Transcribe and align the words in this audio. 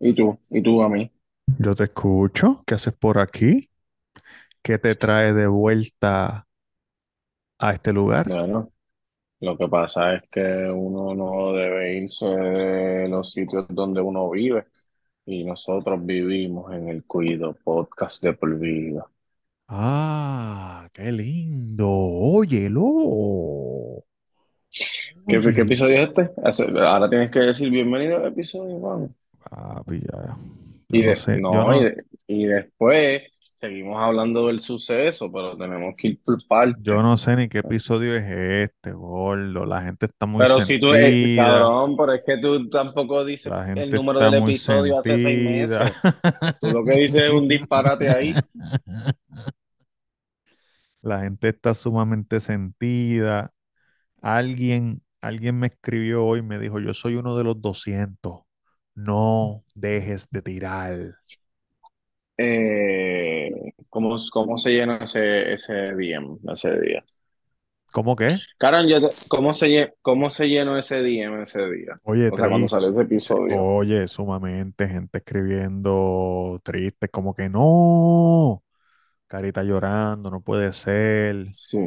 ¿Y 0.00 0.12
tú? 0.14 0.38
¿Y 0.50 0.60
tú 0.62 0.82
a 0.82 0.88
mí? 0.88 1.10
Yo 1.58 1.74
te 1.74 1.84
escucho. 1.84 2.62
¿Qué 2.66 2.74
haces 2.74 2.94
por 2.94 3.18
aquí? 3.18 3.70
¿Qué 4.62 4.78
te 4.78 4.94
trae 4.96 5.32
de 5.34 5.46
vuelta 5.48 6.46
a 7.58 7.72
este 7.72 7.92
lugar? 7.92 8.26
Bueno, 8.26 8.72
lo 9.40 9.58
que 9.58 9.68
pasa 9.68 10.14
es 10.14 10.22
que 10.30 10.40
uno 10.70 11.14
no 11.14 11.52
debe 11.54 11.98
irse 11.98 12.26
de 12.28 13.08
los 13.08 13.32
sitios 13.32 13.66
donde 13.70 14.00
uno 14.02 14.30
vive 14.30 14.66
y 15.26 15.44
nosotros 15.44 16.04
vivimos 16.06 16.72
en 16.74 16.88
el 16.90 17.04
Cuido 17.06 17.54
Podcast 17.64 18.22
de 18.24 18.34
por 18.34 18.58
vida. 18.58 19.06
Ah, 19.68 20.88
qué 20.92 21.10
lindo. 21.12 21.86
Óyelo. 21.88 22.84
¿Qué, 25.26 25.40
qué 25.40 25.60
Oye. 25.60 25.62
episodio 25.62 25.96
es 26.02 26.08
este? 26.08 26.80
Ahora 26.80 27.08
tienes 27.08 27.30
que 27.30 27.40
decir 27.40 27.70
bienvenido 27.70 28.16
al 28.16 28.26
episodio, 28.26 28.78
Juan. 28.78 29.14
Yo 30.88 30.90
Y 30.90 31.02
no 31.02 31.04
de, 31.04 31.14
sé. 31.14 31.46
Yo 31.50 31.52
no, 31.58 31.74
y, 31.74 31.76
no, 31.80 31.80
de- 31.84 32.04
y 32.26 32.46
después 32.46 33.22
seguimos 33.54 33.98
hablando 34.02 34.46
del 34.46 34.60
suceso, 34.60 35.30
pero 35.32 35.56
tenemos 35.56 35.94
que 35.96 36.08
ir 36.08 36.20
por 36.24 36.38
yo 36.74 36.86
parte. 36.92 37.02
no 37.02 37.16
sé 37.18 37.36
ni 37.36 37.48
qué 37.48 37.58
episodio 37.58 38.14
es 38.16 38.24
este, 38.24 38.92
gordo. 38.92 39.66
La 39.66 39.82
gente 39.82 40.06
está 40.06 40.26
muy 40.26 40.44
Pero 40.44 40.60
si 40.60 40.78
tú, 40.78 40.94
eh, 40.94 41.00
sentida. 41.00 41.34
cabrón, 41.34 41.96
pero 41.96 42.12
es 42.14 42.22
que 42.24 42.38
tú 42.38 42.68
tampoco 42.68 43.24
dices 43.24 43.52
el 43.74 43.92
número 43.92 44.22
del 44.22 44.34
episodio 44.34 44.98
hace 44.98 45.18
seis 45.18 45.40
sentida. 45.40 45.40
meses. 45.40 45.92
Tú 46.60 46.72
lo 46.72 46.84
que 46.84 46.92
dices 46.92 47.22
es 47.24 47.32
un 47.32 47.48
disparate 47.48 48.08
ahí. 48.10 48.34
La 51.02 51.20
gente 51.22 51.48
está 51.48 51.74
sumamente 51.74 52.40
sentida. 52.40 53.52
Alguien, 54.22 55.04
alguien 55.22 55.60
me 55.60 55.68
escribió 55.68 56.26
hoy 56.26 56.40
y 56.40 56.42
me 56.42 56.60
dijo, 56.60 56.80
yo 56.80 56.94
soy 56.94 57.16
uno 57.16 57.38
de 57.38 57.44
los 57.44 57.62
200. 57.62 58.42
No 59.06 59.64
dejes 59.74 60.28
de 60.30 60.42
tirar. 60.42 60.98
Eh, 62.36 63.50
¿cómo, 63.88 64.16
cómo 64.32 64.56
se 64.56 64.70
llena 64.70 64.98
ese, 64.98 65.52
ese 65.54 65.72
DM 65.94 66.38
ese 66.52 66.78
día? 66.80 67.04
¿Cómo 67.90 68.16
que? 68.16 68.40
Karen, 68.58 68.88
yo 68.88 69.00
te- 69.08 69.14
¿cómo 69.28 69.52
se, 69.54 69.68
lle- 69.68 69.94
cómo 70.02 70.30
se 70.30 70.46
llenó 70.48 70.78
ese 70.78 71.02
DM 71.02 71.42
ese 71.42 71.66
día? 71.70 72.00
Oye, 72.02 72.30
O 72.30 72.36
sea, 72.36 72.48
cuando 72.48 72.68
triste. 72.68 72.68
salió 72.68 72.88
ese 72.90 73.02
episodio. 73.02 73.62
Oye, 73.62 74.08
sumamente 74.08 74.88
gente 74.88 75.18
escribiendo 75.18 76.60
triste, 76.64 77.08
como 77.10 77.34
que 77.34 77.48
no, 77.48 78.64
carita 79.28 79.62
llorando, 79.64 80.30
no 80.30 80.42
puede 80.42 80.72
ser, 80.72 81.56
Sí. 81.58 81.78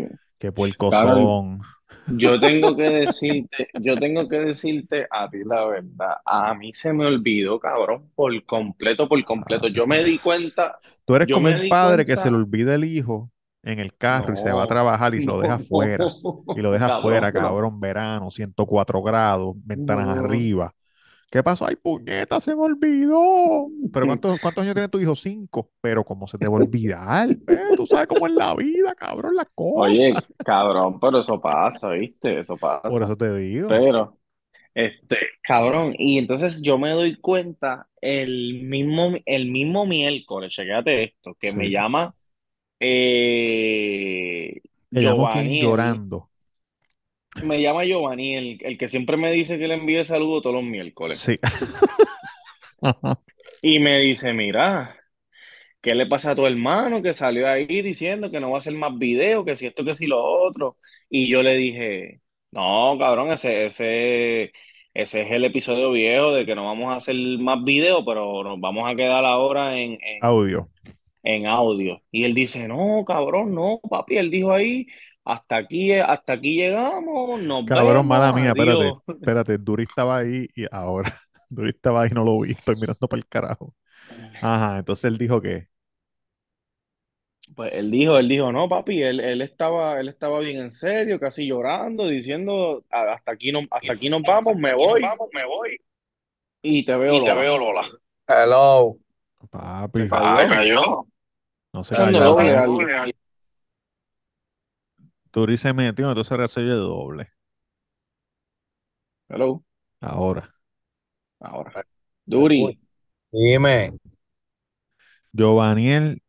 Qué 0.42 0.52
puercos 0.52 0.90
Karen, 0.90 1.14
son. 1.14 1.62
yo 2.18 2.40
tengo 2.42 2.76
que 2.76 2.90
decirte, 2.90 3.70
yo 3.80 3.96
tengo 3.98 4.28
que 4.28 4.40
decirte 4.40 5.08
a 5.10 5.30
ti 5.30 5.44
la 5.46 5.66
verdad. 5.66 6.16
A 6.26 6.54
mí 6.56 6.74
se 6.74 6.92
me 6.92 7.06
olvidó, 7.06 7.60
cabrón, 7.60 8.10
por 8.16 8.44
completo, 8.46 9.08
por 9.08 9.24
completo. 9.24 9.68
Yo 9.68 9.86
me 9.86 10.04
di 10.04 10.18
cuenta, 10.18 10.80
tú 11.06 11.16
eres 11.16 11.28
como 11.32 11.48
un 11.48 11.70
padre 11.70 12.06
que 12.06 12.18
se 12.18 12.32
le 12.32 12.38
olvida 12.38 12.74
el 12.74 12.84
hijo 12.86 13.30
en 13.64 13.80
el 13.80 13.96
carro 13.96 14.34
y 14.34 14.38
se 14.38 14.52
va 14.52 14.64
a 14.64 14.66
no, 14.66 14.68
trabajar 14.68 15.14
y 15.14 15.22
se 15.22 15.28
lo 15.28 15.40
deja 15.40 15.58
no, 15.58 15.64
afuera. 15.64 16.08
Y 16.56 16.62
lo 16.62 16.72
deja 16.72 16.88
cabrón, 16.88 17.00
afuera, 17.00 17.32
pero 17.32 17.46
cabrón, 17.46 17.80
verano, 17.80 18.32
104 18.32 19.04
grados, 19.04 19.56
ventanas 19.64 20.08
no. 20.08 20.14
arriba. 20.14 20.74
¿Qué 21.32 21.42
pasó? 21.42 21.66
Ay, 21.66 21.78
puñeta, 21.78 22.42
se 22.42 22.54
me 22.54 22.62
olvidó. 22.62 23.68
¿Pero 23.94 24.06
cuántos, 24.06 24.38
cuántos 24.42 24.64
años 24.64 24.74
tiene 24.74 24.90
tu 24.90 25.00
hijo? 25.00 25.16
Cinco. 25.16 25.72
Pero 25.80 26.04
¿cómo 26.04 26.28
se 26.28 26.38
te 26.38 26.46
va 26.46 26.58
a 26.58 26.60
olvidar? 26.60 27.30
Tú 27.78 27.88
sabes 27.88 28.08
cómo 28.08 28.28
es 28.28 28.34
la 28.34 28.54
vida, 28.54 28.94
cabrón, 28.96 29.36
las 29.38 29.48
cosas. 29.56 29.92
Oye, 29.92 30.14
cabrón, 30.44 31.00
pero 31.00 31.20
eso 31.20 31.40
pasa, 31.40 31.92
¿viste? 31.92 32.42
Eso 32.42 32.58
Por 32.58 32.82
pasa. 32.82 33.06
eso 33.06 33.16
te 33.16 33.34
digo. 33.38 33.70
Pero, 33.70 34.18
este, 34.76 35.18
cabrón, 35.42 35.96
y 35.98 36.18
entonces 36.18 36.62
yo 36.62 36.78
me 36.78 36.92
doy 36.92 37.16
cuenta 37.16 37.88
el 38.02 38.64
mismo, 38.64 39.14
el 39.26 39.50
mismo 39.50 39.86
miércoles, 39.86 40.54
chequéate 40.54 41.04
esto, 41.06 41.36
que 41.40 41.54
me 41.54 41.70
llama 41.70 42.14
eh, 42.78 44.60
Giovanniel, 44.92 45.62
llorando. 45.62 46.31
Me 47.44 47.62
llama 47.62 47.86
Giovanni, 47.86 48.36
el, 48.36 48.58
el 48.62 48.78
que 48.78 48.88
siempre 48.88 49.18
me 49.18 49.32
dice 49.32 49.58
que 49.60 49.68
le 49.68 49.76
envíe 49.76 50.04
saludos 50.04 50.44
todos 50.44 50.56
los 50.56 50.64
miércoles. 50.66 51.20
Sí. 51.20 51.38
Y 53.62 53.80
me 53.80 54.00
dice, 54.00 54.34
mira, 54.34 54.96
¿qué 55.82 55.96
le 55.96 56.08
pasa 56.08 56.32
a 56.32 56.36
tu 56.36 56.48
hermano 56.48 57.02
que 57.02 57.14
salió 57.14 57.48
ahí 57.50 57.82
diciendo 57.84 58.32
que 58.32 58.40
no 58.40 58.52
va 58.52 58.58
a 58.58 58.60
hacer 58.60 58.74
más 58.76 58.98
videos, 58.98 59.46
que 59.46 59.56
si 59.56 59.68
esto, 59.68 59.86
que 59.86 59.92
si 59.92 60.08
lo 60.08 60.24
otro? 60.24 60.78
Y 61.10 61.30
yo 61.30 61.44
le 61.44 61.56
dije, 61.58 62.22
no, 62.52 62.98
cabrón, 63.00 63.32
ese, 63.32 63.68
ese, 63.68 64.54
ese 64.94 65.22
es 65.24 65.32
el 65.32 65.46
episodio 65.46 65.92
viejo 65.92 66.34
de 66.34 66.46
que 66.46 66.56
no 66.56 66.66
vamos 66.66 66.94
a 66.94 66.98
hacer 66.98 67.16
más 67.40 67.64
videos, 67.64 68.04
pero 68.06 68.44
nos 68.44 68.60
vamos 68.60 68.90
a 68.92 68.96
quedar 68.96 69.26
ahora 69.26 69.78
en, 69.80 69.94
en, 70.02 70.20
Audio. 70.22 70.70
en 71.24 71.46
audio. 71.48 72.02
Y 72.12 72.24
él 72.26 72.34
dice, 72.34 72.68
no, 72.68 73.04
cabrón, 73.06 73.54
no, 73.54 73.80
papi, 73.90 74.18
él 74.18 74.32
dijo 74.32 74.54
ahí, 74.54 74.88
hasta 75.26 75.58
aquí, 75.58 75.94
hasta 75.94 76.34
aquí 76.34 76.56
llegamos, 76.56 77.42
nos 77.42 77.66
Cabrón, 77.66 78.08
mala 78.08 78.34
vemos, 78.34 78.34
mía, 78.34 78.50
espérate. 78.50 78.90
adiós. 78.90 79.00
Espérate, 79.20 79.58
Duri 79.58 79.84
estaba 79.84 80.18
ahí 80.18 80.48
y 80.56 80.66
ahora. 80.72 81.14
Duri 81.50 81.70
estaba 81.70 82.04
ahí, 82.04 82.10
no 82.12 82.24
lo 82.24 82.40
vi. 82.42 82.52
Estoy 82.52 82.76
mirando 82.76 83.08
para 83.08 83.20
el 83.20 83.28
carajo. 83.28 83.76
Ajá, 84.42 84.80
entonces 84.80 85.06
él 85.06 85.18
dijo 85.18 85.42
que. 85.42 85.70
Pues 87.56 87.74
él 87.74 87.92
dijo, 87.92 88.18
él 88.18 88.30
dijo, 88.30 88.52
no, 88.52 88.70
papi, 88.70 89.02
él, 89.04 89.20
él 89.20 89.42
estaba, 89.42 90.00
él 90.00 90.08
estaba 90.10 90.40
bien 90.40 90.58
en 90.60 90.72
serio, 90.72 91.20
casi 91.20 91.48
llorando, 91.48 92.08
diciendo, 92.08 92.86
"A- 92.90 93.14
hasta 93.14 93.32
aquí 93.34 93.52
no, 93.52 93.62
hasta 93.72 93.94
aquí 93.94 94.10
nos 94.10 94.22
vamos, 94.24 94.56
me 94.56 94.74
voy 94.74 95.02
vamos, 95.02 95.28
me 95.34 95.46
voy 95.46 95.78
y 96.64 96.86
te 96.86 96.96
veo 96.98 97.16
y 97.18 97.24
te 97.24 97.34
Lola. 97.34 97.36
veo, 97.36 97.58
Lola. 97.58 97.90
Hello. 98.28 99.00
Se 99.94 100.06
Papi, 100.08 100.08
cayó, 100.08 100.48
cayó. 100.48 101.04
no 101.74 101.84
se 101.84 101.96
cayó. 101.98 102.22
doble 102.22 102.54
Duri 105.34 105.58
se 105.58 105.74
metió, 105.74 106.08
entonces 106.10 106.32
ahora 106.32 106.48
se 106.48 106.62
oye 106.62 106.72
doble. 106.72 107.28
Hello, 109.30 109.64
Ahora. 110.02 110.54
ahora. 111.40 111.84
Duri, 112.26 112.80
Dime. 113.32 113.94
Giovaniel 115.34 116.22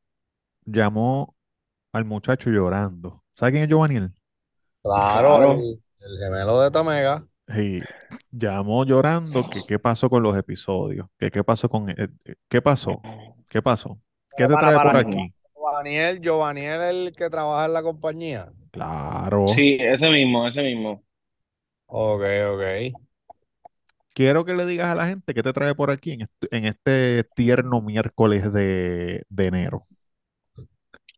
llamó 0.66 1.36
al 1.92 2.04
muchacho 2.06 2.50
llorando. 2.50 3.24
¿Sabe 3.34 3.52
quién 3.52 3.64
es 3.64 3.68
Giovaniel? 3.70 4.12
Claro, 4.82 5.36
claro. 5.36 5.52
el, 5.52 5.82
el 6.00 6.19
gemelo 6.19 6.60
de 6.60 6.70
Tomega. 6.70 7.26
Y 7.48 7.80
llamó 8.30 8.84
llorando 8.84 9.48
que 9.50 9.62
qué 9.66 9.78
pasó 9.78 10.08
con 10.08 10.22
los 10.22 10.36
episodios, 10.36 11.08
que 11.19 11.30
qué 11.30 11.44
pasó 11.44 11.69
con 11.69 11.90
eh, 11.90 11.94
eh, 12.24 12.34
qué 12.48 12.62
pasó, 12.62 13.00
qué 13.48 13.60
pasó, 13.60 14.00
qué 14.36 14.46
te 14.48 14.56
trae 14.56 14.74
para, 14.76 14.82
por 14.82 14.96
aquí. 14.96 15.34
Giovaniel, 15.82 16.20
Giovaniel, 16.20 16.81
el 16.81 17.12
que 17.16 17.28
trabaja 17.28 17.66
en 17.66 17.72
la 17.72 17.82
compañía. 17.82 18.53
Claro. 18.70 19.48
Sí, 19.48 19.76
ese 19.81 20.10
mismo, 20.10 20.47
ese 20.47 20.62
mismo. 20.62 21.03
Ok, 21.87 22.22
ok. 22.53 22.94
Quiero 24.15 24.44
que 24.44 24.54
le 24.54 24.66
digas 24.66 24.88
a 24.88 24.94
la 24.94 25.06
gente 25.06 25.34
qué 25.34 25.43
te 25.43 25.53
trae 25.53 25.75
por 25.75 25.91
aquí 25.91 26.12
en 26.12 26.22
este, 26.22 26.56
en 26.56 26.65
este 26.66 27.25
tierno 27.34 27.81
miércoles 27.81 28.53
de, 28.53 29.25
de 29.28 29.47
enero. 29.47 29.87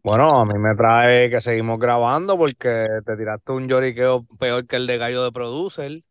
Bueno, 0.03 0.41
a 0.41 0.45
mí 0.45 0.59
me 0.59 0.75
trae 0.75 1.31
que 1.31 1.41
seguimos 1.41 1.79
grabando 1.79 2.37
porque 2.37 2.87
te 3.05 3.17
tiraste 3.17 3.53
un 3.53 3.69
lloriqueo 3.69 4.27
peor 4.39 4.67
que 4.67 4.77
el 4.77 4.87
de 4.87 4.99
Gallo 4.99 5.25
de 5.25 5.33
Producer. 5.33 6.03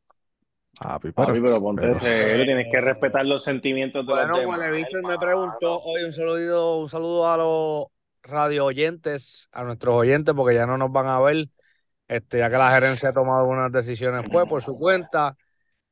Papi, 0.79 1.11
pero, 1.11 1.27
Papi, 1.27 1.39
pero 1.39 1.61
ponte 1.61 1.83
pero 1.83 1.95
serio, 1.95 2.45
tienes 2.45 2.67
que 2.71 2.81
respetar 2.81 3.25
los 3.25 3.43
sentimientos 3.43 4.05
de 4.05 4.13
los 4.13 4.27
Bueno, 4.27 4.39
demás, 4.39 4.59
Huele 4.59 4.77
Bicho 4.77 4.97
me 5.03 5.17
preguntó 5.19 5.79
hoy 5.81 6.03
un 6.03 6.11
saludo, 6.11 6.79
un 6.79 6.89
saludo 6.89 7.29
a 7.29 7.37
los 7.37 7.85
radio 8.23 8.65
oyentes, 8.65 9.49
a 9.51 9.63
nuestros 9.63 9.93
oyentes, 9.93 10.33
porque 10.33 10.55
ya 10.55 10.65
no 10.65 10.77
nos 10.77 10.91
van 10.91 11.07
a 11.07 11.19
ver, 11.19 11.49
este, 12.07 12.39
ya 12.39 12.49
que 12.49 12.57
la 12.57 12.71
gerencia 12.71 13.09
ha 13.09 13.13
tomado 13.13 13.45
unas 13.45 13.71
decisiones 13.71 14.27
pues 14.31 14.47
por 14.47 14.63
su 14.63 14.77
cuenta, 14.77 15.35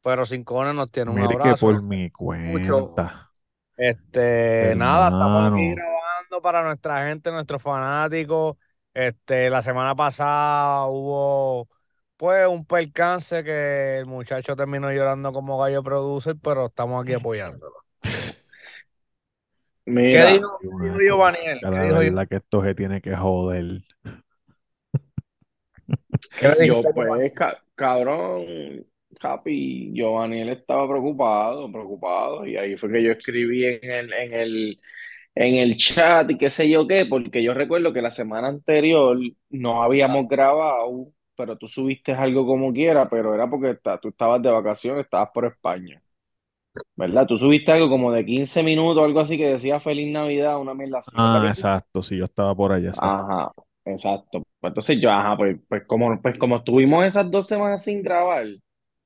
pero 0.02 0.25
sin 0.25 0.44
cojones 0.44 0.74
nos 0.74 0.90
tiene 0.92 1.12
un 1.12 1.22
mire 1.22 1.38
que 1.38 1.53
por 1.59 1.81
mi 1.84 2.12
mucho. 2.19 2.94
cuenta, 2.94 3.31
Este, 3.78 4.74
nada, 4.75 5.10
estamos 5.10 5.54
aquí 5.54 5.72
grabando 5.75 6.42
para 6.42 6.63
nuestra 6.63 7.06
gente, 7.06 7.31
nuestros 7.31 7.62
fanáticos. 7.62 8.57
Este, 8.94 9.50
la 9.50 9.62
semana 9.62 9.95
pasada 9.95 10.86
hubo 10.88 11.69
pues 12.18 12.48
un 12.48 12.66
percance 12.66 13.44
que 13.44 13.98
el 13.98 14.06
muchacho 14.06 14.56
terminó 14.56 14.92
llorando 14.92 15.33
como 15.33 15.57
gallo 15.57 15.81
producer, 15.81 16.36
pero 16.42 16.68
estamos 16.68 17.01
aquí 17.01 17.13
apoyándolo. 17.13 17.81
¿Qué 20.10 20.16
Mira, 20.16 20.26
dijo, 20.26 20.48
qué 20.60 20.68
dijo 20.80 21.00
cosa, 21.00 21.32
¿Qué 21.60 21.70
la 21.72 21.80
dijo 21.80 22.00
verdad 22.00 22.28
que 22.28 22.36
esto 22.38 22.64
se 22.64 22.76
tiene 22.76 23.02
que 23.02 23.16
joder. 23.16 23.82
¿Qué 26.36 26.48
le 26.50 26.68
yo 26.68 26.82
Giovanni? 26.84 26.94
pues, 26.94 27.34
ca- 27.34 27.64
cabrón, 27.76 28.86
Happy, 29.22 29.92
Giovanni, 29.94 30.42
él 30.42 30.50
estaba 30.50 30.88
preocupado, 30.88 31.72
preocupado, 31.72 32.46
y 32.48 32.56
ahí 32.58 32.78
fue 32.78 32.92
que 32.92 33.04
yo 33.04 33.12
escribí 33.12 33.66
en 33.66 33.84
el, 33.92 34.14
en 34.14 34.34
el, 34.34 34.82
en 35.36 35.56
el 35.56 35.78
chat 35.78 36.30
y 36.32 36.38
qué 36.38 36.50
sé 36.50 36.70
yo 36.70 36.88
qué, 36.88 37.06
porque 37.06 37.44
yo 37.44 37.54
recuerdo 37.54 37.94
que 37.94 38.02
la 38.02 38.12
semana 38.12 38.48
anterior 38.50 39.18
no 39.50 39.84
habíamos 39.84 40.28
grabado, 40.30 41.12
pero 41.36 41.58
tú 41.58 41.68
subiste 41.68 42.14
algo 42.14 42.46
como 42.46 42.72
quiera, 42.74 43.10
pero 43.10 43.34
era 43.36 43.50
porque 43.50 43.72
está- 43.72 44.00
tú 44.00 44.10
estabas 44.10 44.42
de 44.42 44.50
vacaciones, 44.52 45.04
estabas 45.06 45.30
por 45.34 45.46
España, 45.46 46.02
¿verdad? 46.95 47.25
Tú 47.27 47.38
subiste 47.38 47.71
algo 47.71 47.89
como 47.89 48.12
de 48.12 48.25
15 48.25 48.63
minutos, 48.63 49.03
algo 49.03 49.19
así 49.21 49.38
que 49.38 49.47
decía 49.47 49.79
Feliz 49.79 50.12
Navidad, 50.12 50.59
una 50.59 50.73
mierda 50.73 51.00
así, 51.00 51.19
¿verdad 51.19 51.41
Ah, 51.41 51.47
exacto, 51.50 52.01
sí, 52.03 52.18
yo 52.18 52.25
estaba 52.25 52.53
por 52.56 52.71
allá, 52.73 52.89
exacto. 52.89 53.25
Ajá, 53.29 53.51
exacto. 53.85 54.44
Pues 54.59 54.71
entonces 54.71 55.00
yo, 55.01 55.09
ajá, 55.12 55.38
pues, 55.38 55.57
pues 55.68 55.83
como, 55.88 56.21
pues 56.21 56.38
como 56.38 56.57
estuvimos 56.57 57.03
esas 57.06 57.29
dos 57.31 57.47
semanas 57.47 57.83
sin 57.83 58.01
grabar, 58.03 58.45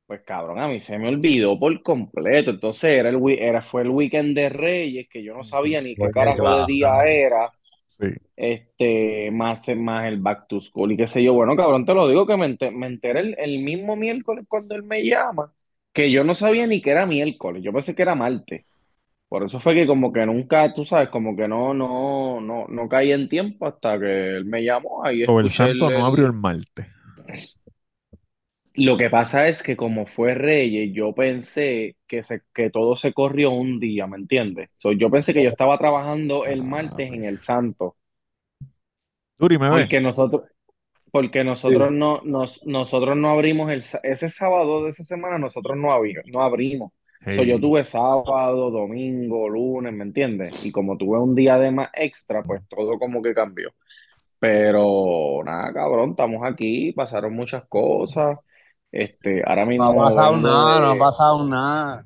pues 0.07 0.21
cabrón, 0.23 0.59
a 0.59 0.67
mí 0.67 0.79
se 0.79 0.99
me 0.99 1.09
olvidó 1.09 1.59
por 1.59 1.81
completo. 1.83 2.51
Entonces 2.51 2.91
era 2.91 3.09
el, 3.09 3.19
era, 3.39 3.61
fue 3.61 3.83
el 3.83 3.89
weekend 3.89 4.35
de 4.37 4.49
Reyes, 4.49 5.07
que 5.09 5.23
yo 5.23 5.35
no 5.35 5.43
sabía 5.43 5.81
ni 5.81 5.97
qué 5.97 6.11
carajo 6.11 6.49
de 6.51 6.65
día 6.65 7.03
era, 7.05 7.51
Sí. 7.99 8.07
este, 8.35 9.31
más, 9.31 9.67
más 9.77 10.05
el 10.07 10.19
back 10.21 10.47
to 10.47 10.59
school 10.61 10.91
y 10.91 10.97
qué 10.97 11.07
sé 11.07 11.23
yo. 11.23 11.33
Bueno, 11.33 11.55
cabrón, 11.55 11.85
te 11.85 11.93
lo 11.93 12.07
digo 12.07 12.25
que 12.27 12.37
me, 12.37 12.57
me 12.71 12.87
enteré 12.87 13.21
el, 13.21 13.35
el 13.39 13.59
mismo 13.63 13.95
miércoles 13.95 14.45
cuando 14.47 14.75
él 14.75 14.83
me 14.83 15.03
llama, 15.05 15.53
que 15.95 16.11
yo 16.11 16.25
no 16.25 16.35
sabía 16.35 16.67
ni 16.67 16.81
que 16.81 16.91
era 16.91 17.05
miércoles, 17.05 17.63
yo 17.63 17.71
pensé 17.71 17.95
que 17.95 18.01
era 18.01 18.15
martes. 18.15 18.65
Por 19.29 19.43
eso 19.43 19.59
fue 19.59 19.73
que 19.73 19.87
como 19.87 20.11
que 20.13 20.25
nunca, 20.25 20.73
tú 20.73 20.85
sabes, 20.85 21.09
como 21.09 21.35
que 21.35 21.47
no, 21.47 21.73
no, 21.73 22.41
no, 22.41 22.67
no 22.67 22.89
caí 22.89 23.13
en 23.13 23.29
tiempo 23.29 23.65
hasta 23.65 23.97
que 23.97 24.35
él 24.35 24.45
me 24.45 24.63
llamó, 24.63 25.05
ahí 25.05 25.23
O 25.27 25.39
el 25.39 25.49
santo 25.49 25.89
el, 25.89 25.93
no 25.93 26.05
abrió 26.05 26.25
el 26.25 26.33
martes. 26.33 26.85
Lo 28.75 28.97
que 28.97 29.09
pasa 29.09 29.47
es 29.47 29.63
que 29.63 29.77
como 29.77 30.05
fue 30.05 30.33
Reyes, 30.35 30.91
yo 30.93 31.15
pensé 31.15 31.95
que, 32.05 32.23
se, 32.23 32.41
que 32.53 32.69
todo 32.69 32.97
se 32.97 33.13
corrió 33.13 33.51
un 33.51 33.79
día, 33.79 34.05
¿me 34.05 34.17
entiendes? 34.17 34.69
So, 34.77 34.91
yo 34.91 35.09
pensé 35.09 35.33
que 35.33 35.43
yo 35.43 35.49
estaba 35.49 35.77
trabajando 35.77 36.45
el 36.45 36.61
martes 36.61 37.07
Papi. 37.07 37.15
en 37.15 37.23
el 37.23 37.39
Santo, 37.39 37.95
Duri, 39.37 39.57
¿me 39.57 39.69
porque 39.69 40.01
nosotros, 40.01 40.43
porque 41.15 41.43
nosotros 41.45 41.91
no, 41.93 42.21
nos, 42.25 42.61
nosotros 42.65 43.15
no 43.17 43.29
abrimos 43.29 43.71
el, 43.71 43.83
ese 44.03 44.29
sábado 44.29 44.83
de 44.83 44.89
esa 44.91 45.03
semana, 45.03 45.37
nosotros 45.37 45.77
no, 45.77 45.89
abri- 45.91 46.21
no 46.25 46.41
abrimos. 46.41 46.91
So, 47.29 47.43
yo 47.43 47.57
Hey, 47.57 47.61
tuve 47.61 47.83
sábado, 47.85 48.69
domingo, 48.71 49.47
lunes, 49.49 49.93
¿me 49.93 50.03
entiendes? 50.03 50.57
Y 50.61 50.71
como 50.73 50.97
tuve 50.97 51.19
un 51.19 51.33
día 51.35 51.57
de 51.57 51.71
más 51.71 51.89
extra, 51.93 52.43
pues 52.43 52.61
todo 52.67 52.99
como 52.99 53.21
que 53.21 53.33
cambió. 53.33 53.71
Pero 54.39 55.41
nada, 55.45 55.73
cabrón, 55.73 56.11
estamos 56.11 56.41
aquí, 56.45 56.93
pasaron 56.93 57.33
muchas 57.35 57.65
cosas. 57.67 58.37
Este, 58.91 59.43
ahora 59.45 59.65
No 59.77 59.85
ha 59.85 59.93
mismo 59.93 59.99
pasado 59.99 60.35
nada, 60.37 60.81
no 60.81 60.91
ha 60.91 60.97
pasado 60.97 61.47
nada. 61.47 62.05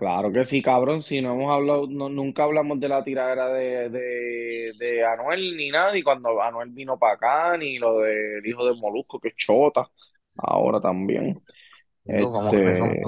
Claro 0.00 0.32
que 0.32 0.44
sí, 0.46 0.62
cabrón, 0.62 1.02
si 1.02 1.20
no 1.22 1.34
hemos 1.34 1.50
hablado, 1.52 1.86
no- 1.88 2.08
nunca 2.08 2.44
hablamos 2.44 2.80
de 2.80 2.88
la 2.88 3.04
tiradera 3.04 3.48
de, 3.50 3.88
de, 3.90 4.72
de 4.78 5.04
Anuel 5.04 5.56
ni 5.56 5.70
nada, 5.70 5.96
y 5.96 6.02
cuando 6.02 6.42
Anuel 6.42 6.70
vino 6.70 6.98
para 6.98 7.14
acá, 7.14 7.56
ni 7.58 7.78
lo 7.78 8.00
del 8.00 8.44
hijo 8.46 8.64
de 8.66 8.74
Molusco, 8.80 9.20
que 9.20 9.28
es 9.28 9.36
chota, 9.36 9.88
ahora 10.42 10.80
también. 10.80 11.36
Este, 12.04 13.00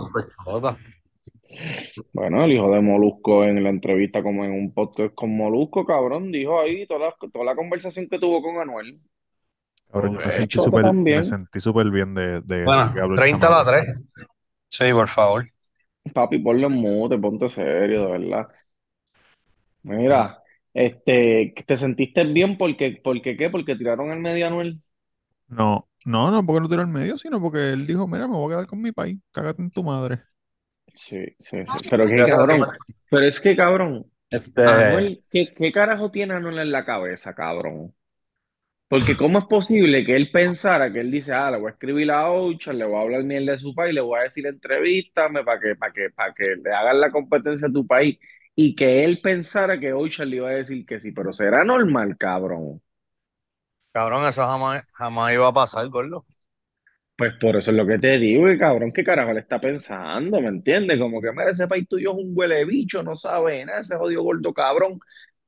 bueno, 2.12 2.44
el 2.44 2.52
hijo 2.52 2.70
de 2.72 2.80
Molusco 2.80 3.44
en 3.44 3.62
la 3.62 3.70
entrevista, 3.70 4.22
como 4.22 4.44
en 4.44 4.52
un 4.52 4.72
podcast 4.74 5.14
con 5.14 5.36
Molusco, 5.36 5.84
cabrón, 5.84 6.30
dijo 6.30 6.60
ahí 6.60 6.86
toda 6.86 7.00
la, 7.00 7.16
toda 7.32 7.44
la 7.44 7.54
conversación 7.56 8.08
que 8.08 8.18
tuvo 8.18 8.42
con 8.42 8.58
Anuel. 8.58 9.00
cabrón, 9.90 10.18
yo 10.18 10.20
me 10.20 10.28
Es 10.28 10.34
sentí 10.34 10.58
súper, 10.58 10.82
me 10.82 10.82
también. 10.82 11.24
sentí 11.24 11.60
súper 11.60 11.90
bien 11.90 12.14
de, 12.14 12.40
de 12.42 12.64
Bueno, 12.64 12.92
que 12.92 13.00
habló 13.00 13.14
el 13.14 13.20
30 13.20 13.46
a 13.48 13.50
la 13.50 13.64
chamaco. 13.64 13.70
3. 13.72 13.96
Sí, 14.68 14.92
por 14.92 15.08
favor. 15.08 15.51
Papi, 16.14 16.38
ponle 16.44 16.66
en 16.66 16.72
mute, 16.84 17.18
ponte 17.18 17.48
serio, 17.48 18.04
de 18.06 18.12
verdad. 18.18 18.48
Mira, 19.82 20.42
este, 20.74 21.54
¿te 21.66 21.76
sentiste 21.76 22.24
bien 22.24 22.56
porque, 22.58 23.00
porque 23.02 23.36
qué? 23.36 23.50
Porque 23.50 23.76
tiraron 23.76 24.10
el 24.10 24.20
medio 24.20 24.46
Anuel. 24.46 24.80
No, 25.48 25.88
no, 26.04 26.30
no 26.30 26.44
porque 26.46 26.60
lo 26.62 26.68
tiró 26.68 26.80
al 26.82 26.88
medio, 26.88 27.16
sino 27.18 27.40
porque 27.40 27.72
él 27.72 27.86
dijo, 27.86 28.06
mira, 28.08 28.26
me 28.26 28.34
voy 28.36 28.52
a 28.52 28.56
quedar 28.56 28.66
con 28.66 28.80
mi 28.82 28.90
país, 28.92 29.20
cágate 29.32 29.62
en 29.62 29.70
tu 29.70 29.82
madre. 29.84 30.22
Sí, 30.94 31.24
sí, 31.38 31.66
sí. 31.66 31.78
Pero 31.88 32.06
qué 32.06 32.24
cabrón. 32.24 32.66
Pero 33.08 33.24
es 33.26 33.40
que 33.40 33.56
cabrón, 33.56 34.10
Este, 34.30 34.62
Anuel, 34.62 35.24
¿qué, 35.30 35.52
qué 35.54 35.72
carajo 35.72 36.10
tiene 36.10 36.34
Anuel 36.34 36.58
en 36.58 36.72
la 36.72 36.84
cabeza, 36.84 37.34
cabrón? 37.34 37.94
Porque 38.92 39.16
¿cómo 39.16 39.38
es 39.38 39.46
posible 39.46 40.04
que 40.04 40.14
él 40.16 40.30
pensara 40.30 40.92
que 40.92 41.00
él 41.00 41.10
dice, 41.10 41.32
ah, 41.32 41.50
le 41.50 41.56
voy 41.58 41.68
a 41.70 41.72
escribir 41.72 42.10
a 42.10 42.30
Ocha, 42.30 42.72
le 42.74 42.84
voy 42.84 42.96
a 42.98 43.00
hablar 43.00 43.24
mierda 43.24 43.52
de 43.52 43.58
su 43.58 43.74
país, 43.74 43.94
le 43.94 44.02
voy 44.02 44.20
a 44.20 44.24
decir 44.24 44.46
entrevístame 44.46 45.42
para 45.44 45.58
que, 45.60 45.74
para 45.76 45.92
que, 45.92 46.10
para 46.10 46.34
que 46.34 46.56
le 46.62 46.72
hagan 46.72 47.00
la 47.00 47.10
competencia 47.10 47.68
a 47.68 47.72
tu 47.72 47.86
país? 47.86 48.18
Y 48.54 48.74
que 48.76 49.04
él 49.04 49.20
pensara 49.22 49.80
que 49.80 49.94
Ocha 49.94 50.24
le 50.26 50.36
iba 50.36 50.48
a 50.50 50.52
decir 50.52 50.84
que 50.84 51.00
sí, 51.00 51.12
pero 51.12 51.32
será 51.32 51.64
normal, 51.64 52.16
cabrón. 52.18 52.82
cabrón, 53.92 54.26
eso 54.26 54.46
jamás, 54.46 54.84
jamás 54.92 55.32
iba 55.32 55.48
a 55.48 55.52
pasar, 55.52 55.88
gordo. 55.88 56.26
Pues 57.16 57.34
por 57.40 57.56
eso 57.56 57.70
es 57.70 57.76
lo 57.76 57.86
que 57.86 57.98
te 57.98 58.18
digo, 58.18 58.50
y 58.50 58.58
cabrón, 58.58 58.90
¿qué 58.92 59.04
carajo 59.04 59.32
le 59.32 59.40
está 59.40 59.60
pensando? 59.60 60.40
¿Me 60.40 60.48
entiendes? 60.48 60.98
Como 60.98 61.20
que, 61.20 61.30
mira, 61.30 61.50
ese 61.50 61.68
país 61.68 61.86
tuyo 61.88 62.10
es 62.12 62.16
un 62.18 62.32
huele 62.34 62.64
bicho, 62.64 63.02
no 63.02 63.14
sabe 63.14 63.64
nada, 63.64 63.80
ese 63.80 63.96
jodido 63.96 64.22
gordo 64.22 64.52
cabrón. 64.52 64.98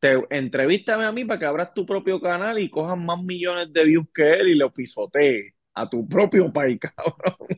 Te, 0.04 0.22
entrevístame 0.28 1.06
a 1.06 1.12
mí 1.12 1.24
para 1.24 1.38
que 1.38 1.46
abras 1.46 1.72
tu 1.72 1.86
propio 1.86 2.20
canal 2.20 2.58
y 2.58 2.68
cojas 2.68 2.98
más 2.98 3.22
millones 3.22 3.72
de 3.72 3.84
views 3.84 4.06
que 4.12 4.34
él 4.34 4.48
y 4.48 4.54
lo 4.54 4.70
pisotees 4.70 5.54
a 5.72 5.88
tu 5.88 6.06
propio 6.06 6.52
país, 6.52 6.78
cabrón. 6.94 7.48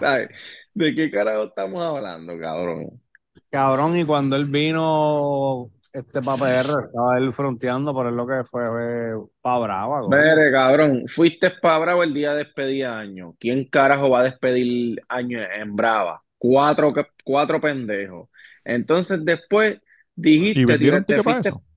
¿Sabes? 0.00 0.28
¿De 0.74 0.92
qué 0.92 1.08
carajo 1.08 1.44
estamos 1.44 1.80
hablando, 1.80 2.36
cabrón? 2.36 3.00
Cabrón, 3.48 3.96
y 3.96 4.04
cuando 4.04 4.34
él 4.34 4.46
vino 4.46 5.70
este 5.92 6.20
pa' 6.20 6.36
PR, 6.36 6.86
estaba 6.86 7.16
él 7.16 7.32
fronteando, 7.32 7.94
por 7.94 8.12
lo 8.12 8.26
que 8.26 8.42
fue, 8.42 8.66
fue 8.66 9.12
pa' 9.40 9.60
brava. 9.60 10.00
Mire, 10.08 10.50
cabrón, 10.50 11.04
fuiste 11.06 11.52
para 11.62 11.78
Bravo 11.78 12.02
el 12.02 12.12
día 12.12 12.32
de 12.32 12.38
despedida 12.38 12.96
de 12.96 13.02
año. 13.02 13.36
¿Quién 13.38 13.68
carajo 13.68 14.10
va 14.10 14.22
a 14.22 14.24
despedir 14.24 15.00
año 15.08 15.38
en 15.40 15.76
Brava? 15.76 16.24
Cuatro, 16.38 16.92
cuatro 17.22 17.60
pendejos. 17.60 18.30
Entonces 18.64 19.24
después 19.24 19.78
¿Y 20.16 20.22
dijiste, 20.22 20.66
vendieron 20.66 21.04
tiraste, 21.04 21.22
fuiste. 21.22 21.73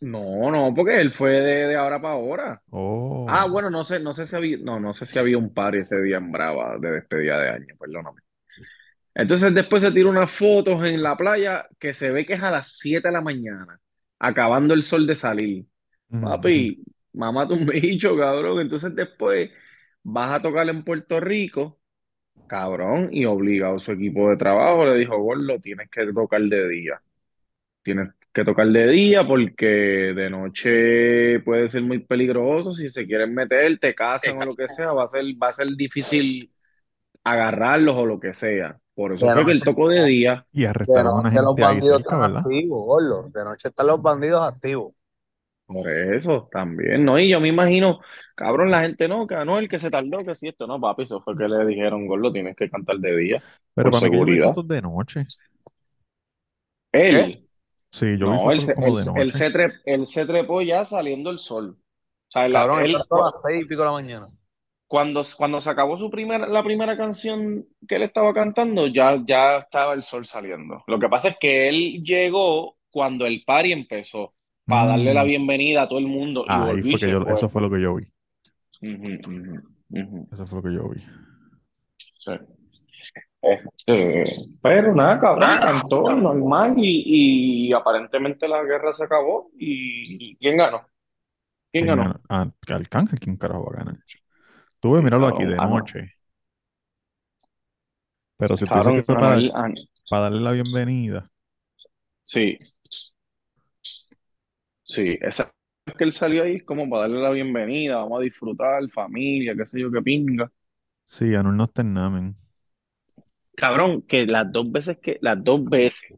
No, 0.00 0.50
no, 0.50 0.74
porque 0.74 1.00
él 1.00 1.10
fue 1.10 1.30
de, 1.32 1.68
de 1.68 1.76
ahora 1.76 2.00
para 2.00 2.14
ahora. 2.14 2.62
Oh, 2.72 3.26
Ah, 3.26 3.46
bueno, 3.46 3.70
no 3.70 3.84
sé, 3.84 4.00
no 4.00 4.14
sé 4.14 4.26
si 4.26 4.36
había, 4.36 4.58
no, 4.58 4.80
no 4.80 4.94
sé 4.94 5.06
si 5.06 5.18
había 5.18 5.38
un 5.38 5.54
party 5.54 5.78
ese 5.80 6.00
día 6.02 6.18
en 6.18 6.32
Brava 6.32 6.78
de 6.78 6.90
despedida 6.92 7.40
de 7.40 7.50
año, 7.50 7.76
perdóname. 7.78 8.22
Entonces 9.14 9.54
después 9.54 9.82
se 9.82 9.92
tira 9.92 10.08
unas 10.10 10.30
fotos 10.32 10.84
en 10.84 11.02
la 11.02 11.16
playa 11.16 11.68
que 11.78 11.94
se 11.94 12.10
ve 12.12 12.26
que 12.26 12.34
es 12.34 12.42
a 12.42 12.50
las 12.50 12.78
7 12.78 13.08
de 13.08 13.12
la 13.14 13.22
mañana, 13.22 13.80
acabando 14.18 14.74
el 14.74 14.82
sol 14.82 15.06
de 15.06 15.14
salir. 15.16 15.66
ujú, 16.10 16.26
ujú. 16.46 16.62
Papi, 16.66 16.84
mamá 17.14 17.46
un 17.48 17.66
bicho, 17.66 18.16
cabrón. 18.18 18.60
Entonces 18.60 18.94
después 18.94 19.50
vas 20.02 20.32
a 20.38 20.42
tocar 20.42 20.68
en 20.70 20.84
Puerto 20.84 21.20
Rico, 21.20 21.80
cabrón, 22.46 23.08
y 23.12 23.26
obligado 23.26 23.78
su 23.80 23.92
equipo 23.92 24.30
de 24.30 24.36
trabajo 24.38 24.86
le 24.86 24.96
dijo, 24.98 25.18
Gordo, 25.18 25.60
tienes 25.60 25.90
que 25.90 26.06
tocar 26.12 26.42
de 26.42 26.68
día. 26.68 27.02
Tienes 27.82 28.10
que 28.36 28.44
tocar 28.44 28.66
de 28.68 28.86
día 28.88 29.26
porque 29.26 29.66
de 29.66 30.28
noche 30.30 31.40
puede 31.40 31.70
ser 31.70 31.82
muy 31.82 32.00
peligroso. 32.00 32.72
Si 32.72 32.88
se 32.88 33.06
quieren 33.06 33.34
meter, 33.34 33.78
te 33.78 33.94
casan 33.94 34.38
o 34.38 34.44
lo 34.44 34.54
que 34.54 34.68
sea, 34.68 34.92
va 34.92 35.04
a 35.04 35.08
ser, 35.08 35.24
va 35.42 35.48
a 35.48 35.52
ser 35.54 35.68
difícil 35.76 36.52
agarrarlos 37.24 37.96
o 37.96 38.06
lo 38.06 38.20
que 38.20 38.34
sea. 38.34 38.78
Por 38.94 39.12
eso 39.14 39.30
fue 39.30 39.44
que 39.44 39.52
él 39.52 39.58
noche, 39.58 39.64
tocó 39.64 39.88
de 39.88 40.04
día. 40.04 40.46
Y 40.52 40.64
arrestaron 40.66 41.14
a 41.14 41.20
una 41.20 41.30
noche 41.30 41.42
los 41.42 41.56
gente 41.56 41.64
ahí 41.64 41.80
bandidos 41.80 41.82
cerca, 41.82 42.02
están 42.02 42.20
¿verdad? 42.20 42.44
activos, 42.44 42.84
gordo. 42.86 43.30
De 43.30 43.44
noche 43.44 43.68
están 43.68 43.86
los 43.88 44.02
bandidos 44.02 44.42
activos. 44.42 44.94
Por 45.66 45.88
eso 45.90 46.48
también, 46.52 47.04
¿no? 47.04 47.18
Y 47.18 47.28
yo 47.28 47.40
me 47.40 47.48
imagino, 47.48 48.00
cabrón, 48.36 48.70
la 48.70 48.82
gente 48.82 49.08
no, 49.08 49.26
que 49.26 49.34
no, 49.44 49.58
el 49.58 49.68
que 49.68 49.80
se 49.80 49.90
tardó, 49.90 50.22
que 50.24 50.34
si 50.36 50.46
esto, 50.48 50.66
no, 50.68 50.80
papi, 50.80 51.02
eso 51.02 51.20
fue 51.22 51.36
que 51.36 51.48
le 51.48 51.66
dijeron, 51.66 52.06
Gordo, 52.06 52.32
tienes 52.32 52.54
que 52.54 52.70
cantar 52.70 52.98
de 52.98 53.16
día, 53.16 53.42
Pero 53.74 53.90
por 53.90 53.92
para 53.92 54.02
mí 54.02 54.10
que 54.10 54.18
yo 54.20 54.26
vi 54.28 54.36
seguridad. 54.36 54.38
fotos 54.38 54.66
de 54.68 54.82
noche. 54.82 55.24
¿Qué? 57.08 57.45
Sí, 57.92 58.06
yo 58.18 58.30
vi 58.30 58.36
no, 58.36 58.44
fotos 58.44 58.64
se- 58.64 58.74
como 58.74 58.86
él, 58.88 58.94
de 58.94 59.00
él 59.00 59.26
noche. 59.26 59.38
se 59.38 59.50
él 59.86 60.06
se 60.06 60.26
trepó 60.26 60.62
ya 60.62 60.84
saliendo 60.84 61.30
el 61.30 61.38
sol. 61.38 61.76
O 61.78 62.30
sea, 62.30 62.48
la- 62.48 62.60
Cabrón, 62.60 62.82
él 62.84 62.96
a 62.96 62.98
las 62.98 63.42
seis 63.42 63.62
y 63.62 63.64
pico 63.66 63.80
de 63.82 63.86
la 63.86 63.92
mañana. 63.92 64.28
cuando, 64.86 65.24
cuando 65.36 65.60
se 65.60 65.70
acabó 65.70 65.96
su 65.96 66.10
primera, 66.10 66.46
la 66.46 66.62
primera 66.62 66.96
canción 66.96 67.66
que 67.88 67.96
él 67.96 68.02
estaba 68.02 68.32
cantando, 68.32 68.86
ya, 68.86 69.16
ya 69.26 69.58
estaba 69.58 69.94
el 69.94 70.02
sol 70.02 70.24
saliendo. 70.24 70.82
Lo 70.86 70.98
que 70.98 71.08
pasa 71.08 71.28
es 71.28 71.38
que 71.38 71.68
él 71.68 72.02
llegó 72.04 72.76
cuando 72.90 73.26
el 73.26 73.42
party 73.44 73.72
empezó, 73.72 74.34
para 74.64 74.88
darle 74.88 75.12
la 75.14 75.24
Mm, 75.24 75.28
bienvenida 75.28 75.82
a 75.82 75.88
todo 75.88 75.98
el 75.98 76.06
mundo, 76.06 76.44
y 76.44 76.82
fue 76.82 76.98
yo, 77.12 77.20
fue. 77.24 77.34
eso 77.34 77.48
fue 77.48 77.62
lo 77.62 77.70
que 77.70 77.80
yo 77.80 77.94
vi. 77.96 78.04
Eso 80.32 80.46
fue 80.46 80.56
lo 80.58 80.62
que 80.62 80.74
yo 80.74 80.88
vi. 80.88 81.00
Sí. 82.18 82.32
Este, 83.42 84.24
pero 84.60 84.94
nada, 84.94 85.18
cabrón, 85.20 85.58
cantó 85.58 86.16
normal 86.16 86.74
y, 86.78 87.68
y 87.68 87.72
aparentemente 87.72 88.48
la 88.48 88.62
guerra 88.64 88.92
se 88.92 89.04
acabó. 89.04 89.50
¿Y, 89.58 90.32
y 90.32 90.36
quién 90.36 90.56
ganó? 90.56 90.86
¿Quién 91.72 91.86
¿Quién 91.86 91.96
ganó? 91.98 92.04
ganó? 92.04 92.20
Ah, 92.28 92.50
Arcángel, 92.68 93.18
¿quién 93.20 93.36
carajo 93.36 93.64
va 93.66 93.72
a 93.80 93.84
ganar? 93.84 94.04
Tuve, 94.80 95.02
Sí, 95.02 95.02
míralo 95.02 95.26
aquí 95.28 95.44
de 95.44 95.60
ah, 95.60 95.68
no. 95.68 95.82
noche. 95.82 96.12
Pero 98.38 98.56
si 98.56 98.66
tú 98.68 98.78
dices 98.78 98.94
que 98.94 99.02
fue 99.02 99.18
para, 99.18 99.44
ah, 99.54 99.68
para 100.08 100.24
darle 100.24 100.40
la 100.40 100.52
bienvenida. 100.52 101.30
sí, 102.22 102.58
sí, 104.82 105.16
esa 105.20 105.44
vez 105.86 105.96
que 105.96 106.04
él 106.04 106.12
salió 106.12 106.42
ahí 106.44 106.60
como 106.60 106.88
para 106.88 107.02
darle 107.02 107.20
la 107.22 107.30
bienvenida, 107.30 107.96
vamos 107.96 108.20
a 108.20 108.24
disfrutar, 108.24 108.88
familia, 108.90 109.54
qué 109.56 109.64
sé 109.64 109.80
yo, 109.80 109.90
qué 109.90 110.02
pinga. 110.02 110.50
Sí, 111.08 111.34
Anuel 111.34 111.56
no 111.56 111.64
está 111.64 111.82
en 111.82 111.94
Namen. 111.94 112.36
Cabrón, 113.56 114.02
que 114.02 114.26
las 114.26 114.52
dos 114.52 114.70
veces 114.72 114.98
que, 114.98 115.18
las 115.22 115.42
dos 115.42 115.64
veces 115.64 116.14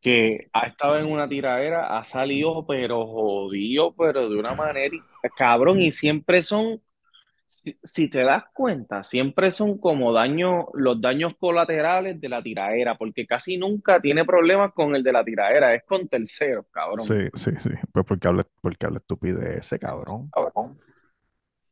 que 0.00 0.48
ha 0.52 0.66
estado 0.66 0.98
en 0.98 1.06
una 1.06 1.28
tiradera, 1.28 1.98
ha 1.98 2.04
salido, 2.04 2.66
pero 2.66 3.06
jodido, 3.06 3.94
pero 3.96 4.28
de 4.28 4.38
una 4.38 4.54
manera, 4.54 4.94
cabrón, 5.36 5.80
y 5.80 5.92
siempre 5.92 6.42
son, 6.42 6.82
si, 7.46 7.72
si 7.82 8.10
te 8.10 8.22
das 8.24 8.44
cuenta, 8.54 9.04
siempre 9.04 9.50
son 9.50 9.78
como 9.78 10.12
daños, 10.12 10.66
los 10.74 11.00
daños 11.00 11.34
colaterales 11.38 12.20
de 12.20 12.28
la 12.28 12.42
tiradera, 12.42 12.96
porque 12.98 13.26
casi 13.26 13.58
nunca 13.58 14.00
tiene 14.00 14.24
problemas 14.24 14.72
con 14.74 14.96
el 14.96 15.02
de 15.02 15.12
la 15.12 15.24
tiradera, 15.24 15.74
es 15.74 15.84
con 15.84 16.08
terceros, 16.08 16.66
Sí, 16.66 16.70
cabrón. 16.72 17.06
sí, 17.34 17.50
sí. 17.58 17.70
Pues 17.92 18.06
porque 18.06 18.28
habla, 18.28 18.46
porque 18.60 18.86
habla 18.86 18.98
estupidez 18.98 19.58
ese 19.58 19.78
cabrón. 19.78 20.30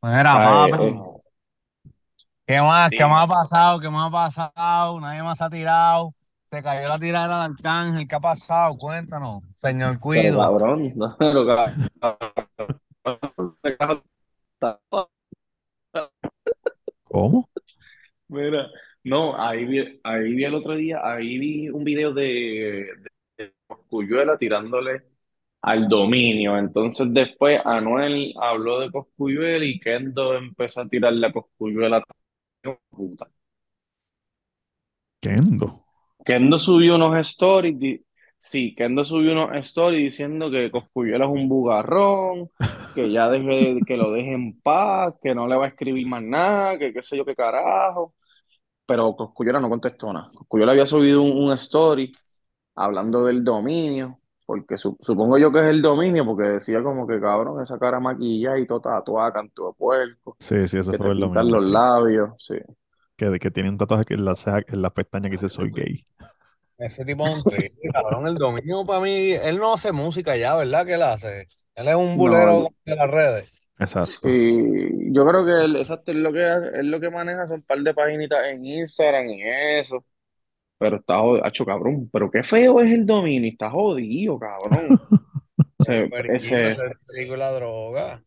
Mira, 0.01 0.33
¿Sabes? 0.33 0.75
¿Qué 2.45 2.59
más? 2.61 2.91
¿Qué 2.95 3.05
más 3.05 3.25
ha 3.25 3.27
pasado? 3.27 3.79
¿Qué 3.79 3.89
más 3.89 4.07
ha 4.07 4.11
pasado? 4.11 4.99
Nadie 5.01 5.23
más 5.23 5.41
ha 5.41 5.49
tirado. 5.49 6.13
Se 6.49 6.61
cayó 6.61 6.87
la 6.87 6.99
tiradera 6.99 7.39
de 7.39 7.43
Arcángel. 7.45 8.07
¿Qué 8.07 8.15
ha 8.15 8.19
pasado? 8.19 8.77
Cuéntanos, 8.77 9.43
señor 9.61 9.99
Pero 10.11 10.33
Cuido. 10.33 10.37
cabrón, 10.37 10.93
no, 10.95 11.15
pero 11.19 11.45
cabrón, 11.45 11.89
¿Cómo? 17.03 17.49
Mira, 18.27 18.67
no, 19.03 19.39
ahí 19.39 19.65
vi, 19.65 19.99
ahí 20.03 20.33
vi 20.33 20.43
el 20.45 20.55
otro 20.55 20.75
día, 20.75 20.99
ahí 21.03 21.37
vi 21.37 21.69
un 21.69 21.83
video 21.83 22.13
de, 22.13 22.87
de 23.37 23.53
Cosculluela 23.67 24.37
tirándole 24.37 25.03
al 25.61 25.87
dominio. 25.89 26.57
Entonces 26.57 27.13
después 27.13 27.61
Anuel 27.65 28.33
habló 28.41 28.79
de 28.79 28.91
Cosculluela 28.91 29.65
y 29.65 29.79
Kendo 29.79 30.35
empezó 30.35 30.81
a 30.81 30.89
tirarle 30.89 31.27
a 31.27 31.33
Cosculluela. 31.33 32.03
Puta. 32.91 33.29
Kendo. 35.33 35.67
Kendo 36.25 36.57
subió 36.59 36.95
unos 36.95 37.17
stories, 37.27 38.01
sí, 38.39 38.73
Kendo 38.75 39.03
subió 39.03 39.33
unos 39.33 39.55
stories 39.57 40.03
diciendo 40.03 40.49
que 40.49 40.71
Cosculluela 40.71 41.25
es 41.25 41.31
un 41.31 41.49
bugarrón, 41.49 42.49
que 42.93 43.11
ya 43.11 43.29
deje, 43.29 43.83
que 43.85 43.97
lo 43.97 44.11
deje 44.11 44.33
en 44.33 44.59
paz, 44.61 45.15
que 45.21 45.35
no 45.35 45.47
le 45.47 45.55
va 45.57 45.65
a 45.65 45.67
escribir 45.69 46.07
más 46.07 46.23
nada, 46.23 46.77
que 46.79 46.93
qué 46.93 47.03
sé 47.03 47.17
yo 47.17 47.25
qué 47.25 47.35
carajo. 47.35 48.15
Pero 48.85 49.15
Cosculluela 49.15 49.59
no 49.61 49.69
contestó 49.69 50.13
nada. 50.13 50.31
Cosculluela 50.35 50.73
había 50.73 50.85
subido 50.87 51.21
un, 51.23 51.31
un 51.45 51.53
story 51.53 52.19
hablando 52.75 53.25
del 53.25 53.43
dominio, 53.43 54.19
porque 54.45 54.77
su- 54.77 54.97
supongo 55.01 55.37
yo 55.39 55.51
que 55.51 55.59
es 55.65 55.71
el 55.71 55.81
dominio, 55.81 56.25
porque 56.25 56.43
decía 56.49 56.83
como 56.83 57.07
que 57.07 57.19
cabrón, 57.21 57.61
esa 57.61 57.79
cara 57.79 57.99
maquillada 57.99 58.59
y 58.59 58.67
toda 58.67 58.81
tatuada, 58.99 59.33
canto 59.33 59.67
de 59.69 59.73
puerco, 59.75 60.37
Sí, 60.39 60.67
sí, 60.67 60.77
eso 60.77 60.93
que 60.93 60.97
fue 60.97 61.11
te 61.11 61.11
el 61.13 61.19
dominio, 61.19 61.57
los 61.57 61.59
sí. 61.59 61.71
labios, 61.71 62.31
sí. 62.37 62.55
Que, 63.15 63.39
que 63.39 63.51
tiene 63.51 63.69
un 63.69 63.77
tatuaje 63.77 64.05
que 64.05 64.13
en 64.15 64.25
la 64.25 64.35
ceja, 64.35 64.61
en 64.67 64.81
la 64.81 64.93
pestaña 64.93 65.29
que 65.29 65.35
dice 65.35 65.49
soy 65.49 65.71
gay. 65.71 66.05
Ese 66.77 67.05
tipo 67.05 67.25
es 67.27 67.33
un 67.35 67.43
triste, 67.43 67.89
cabrón. 67.91 68.27
El 68.27 68.35
dominio 68.35 68.85
para 68.85 68.99
mí, 68.99 69.31
él 69.31 69.57
no 69.57 69.73
hace 69.73 69.91
música 69.91 70.35
ya, 70.35 70.55
¿verdad? 70.55 70.85
¿Qué 70.85 70.93
él 70.95 71.03
hace? 71.03 71.47
Él 71.75 71.87
es 71.87 71.95
un 71.95 72.17
bulero 72.17 72.63
No, 72.63 72.69
de 72.85 72.95
las 72.95 73.09
redes. 73.09 73.53
Exacto. 73.79 74.27
sí, 74.27 75.11
yo 75.11 75.25
creo 75.27 75.45
que 75.45 75.51
él, 75.65 75.75
exacto, 75.77 76.11
él 76.11 76.23
lo 76.23 76.33
que 76.33 76.43
hace- 76.43 76.79
él 76.79 76.89
lo 76.91 76.99
que 76.99 77.09
maneja 77.09 77.47
son 77.47 77.57
un 77.57 77.63
par 77.63 77.79
de 77.79 77.93
paginitas 77.93 78.47
en 78.47 78.65
Instagram 78.65 79.27
y 79.29 79.41
eso, 79.79 80.03
pero 80.77 80.97
está 80.97 81.19
jodido, 81.19 81.65
cabrón, 81.65 82.09
pero 82.11 82.31
qué 82.31 82.43
feo 82.43 82.81
es 82.81 82.91
el 82.93 83.05
dominio, 83.05 83.51
está 83.51 83.69
jodido, 83.71 84.39
cabrón. 84.39 84.99
Se, 85.79 86.11
ese, 86.35 86.77
y 87.17 87.25
la 87.27 87.51
droga. 87.51 88.23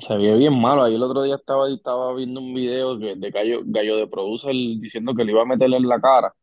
Se 0.00 0.16
veía 0.16 0.34
bien 0.36 0.60
malo. 0.60 0.82
Ahí 0.84 0.94
el 0.94 1.02
otro 1.02 1.22
día 1.22 1.36
estaba, 1.36 1.68
estaba 1.70 2.14
viendo 2.14 2.40
un 2.40 2.54
video 2.54 2.98
que- 2.98 3.14
de 3.16 3.30
Gallo, 3.30 3.60
Gallo 3.64 3.96
de 3.96 4.06
Producer 4.06 4.52
diciendo 4.52 5.14
que 5.14 5.24
le 5.24 5.32
iba 5.32 5.42
a 5.42 5.44
meterle 5.46 5.76
en 5.76 5.88
la 5.88 6.00
cara. 6.00 6.34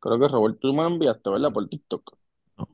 Creo 0.00 0.18
que 0.18 0.28
Roberto 0.28 0.58
tú 0.62 0.74
me 0.74 0.82
lo 0.82 0.88
enviaste, 0.88 1.30
¿verdad? 1.30 1.52
Por 1.52 1.68
TikTok. 1.68 2.18
No. 2.58 2.68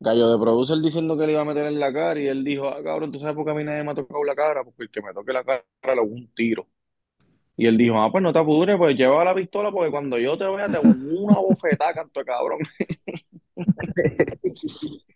Gallo 0.00 0.28
de 0.28 0.38
Producer 0.38 0.78
diciendo 0.80 1.16
que 1.16 1.26
le 1.26 1.32
iba 1.32 1.42
a 1.42 1.44
meter 1.44 1.64
en 1.66 1.78
la 1.80 1.92
cara 1.92 2.20
y 2.20 2.26
él 2.26 2.42
dijo, 2.44 2.68
ah, 2.68 2.82
cabrón, 2.82 3.12
¿tú 3.12 3.18
sabes 3.18 3.34
por 3.36 3.44
qué 3.44 3.52
a 3.52 3.54
mí 3.54 3.64
nadie 3.64 3.84
me 3.84 3.92
ha 3.92 3.94
tocado 3.94 4.24
la 4.24 4.34
cara? 4.34 4.64
Porque 4.64 4.82
el 4.84 4.90
que 4.90 5.00
me 5.00 5.12
toque 5.14 5.32
la 5.32 5.44
cara 5.44 5.64
le 5.84 5.92
hago 5.92 6.02
un 6.04 6.28
tiro. 6.34 6.66
Y 7.56 7.66
él 7.66 7.78
dijo, 7.78 8.00
ah, 8.00 8.10
pues 8.12 8.22
no 8.22 8.32
te 8.32 8.40
apures, 8.40 8.76
pues 8.78 8.96
lleva 8.96 9.24
la 9.24 9.34
pistola 9.34 9.72
porque 9.72 9.90
cuando 9.92 10.18
yo 10.18 10.38
te 10.38 10.44
vea 10.46 10.68
te 10.68 10.76
hago 10.78 10.88
una 10.88 11.36
bofetada, 11.40 11.94
canto 11.94 12.20
de 12.20 12.26
cabrón. 12.26 12.60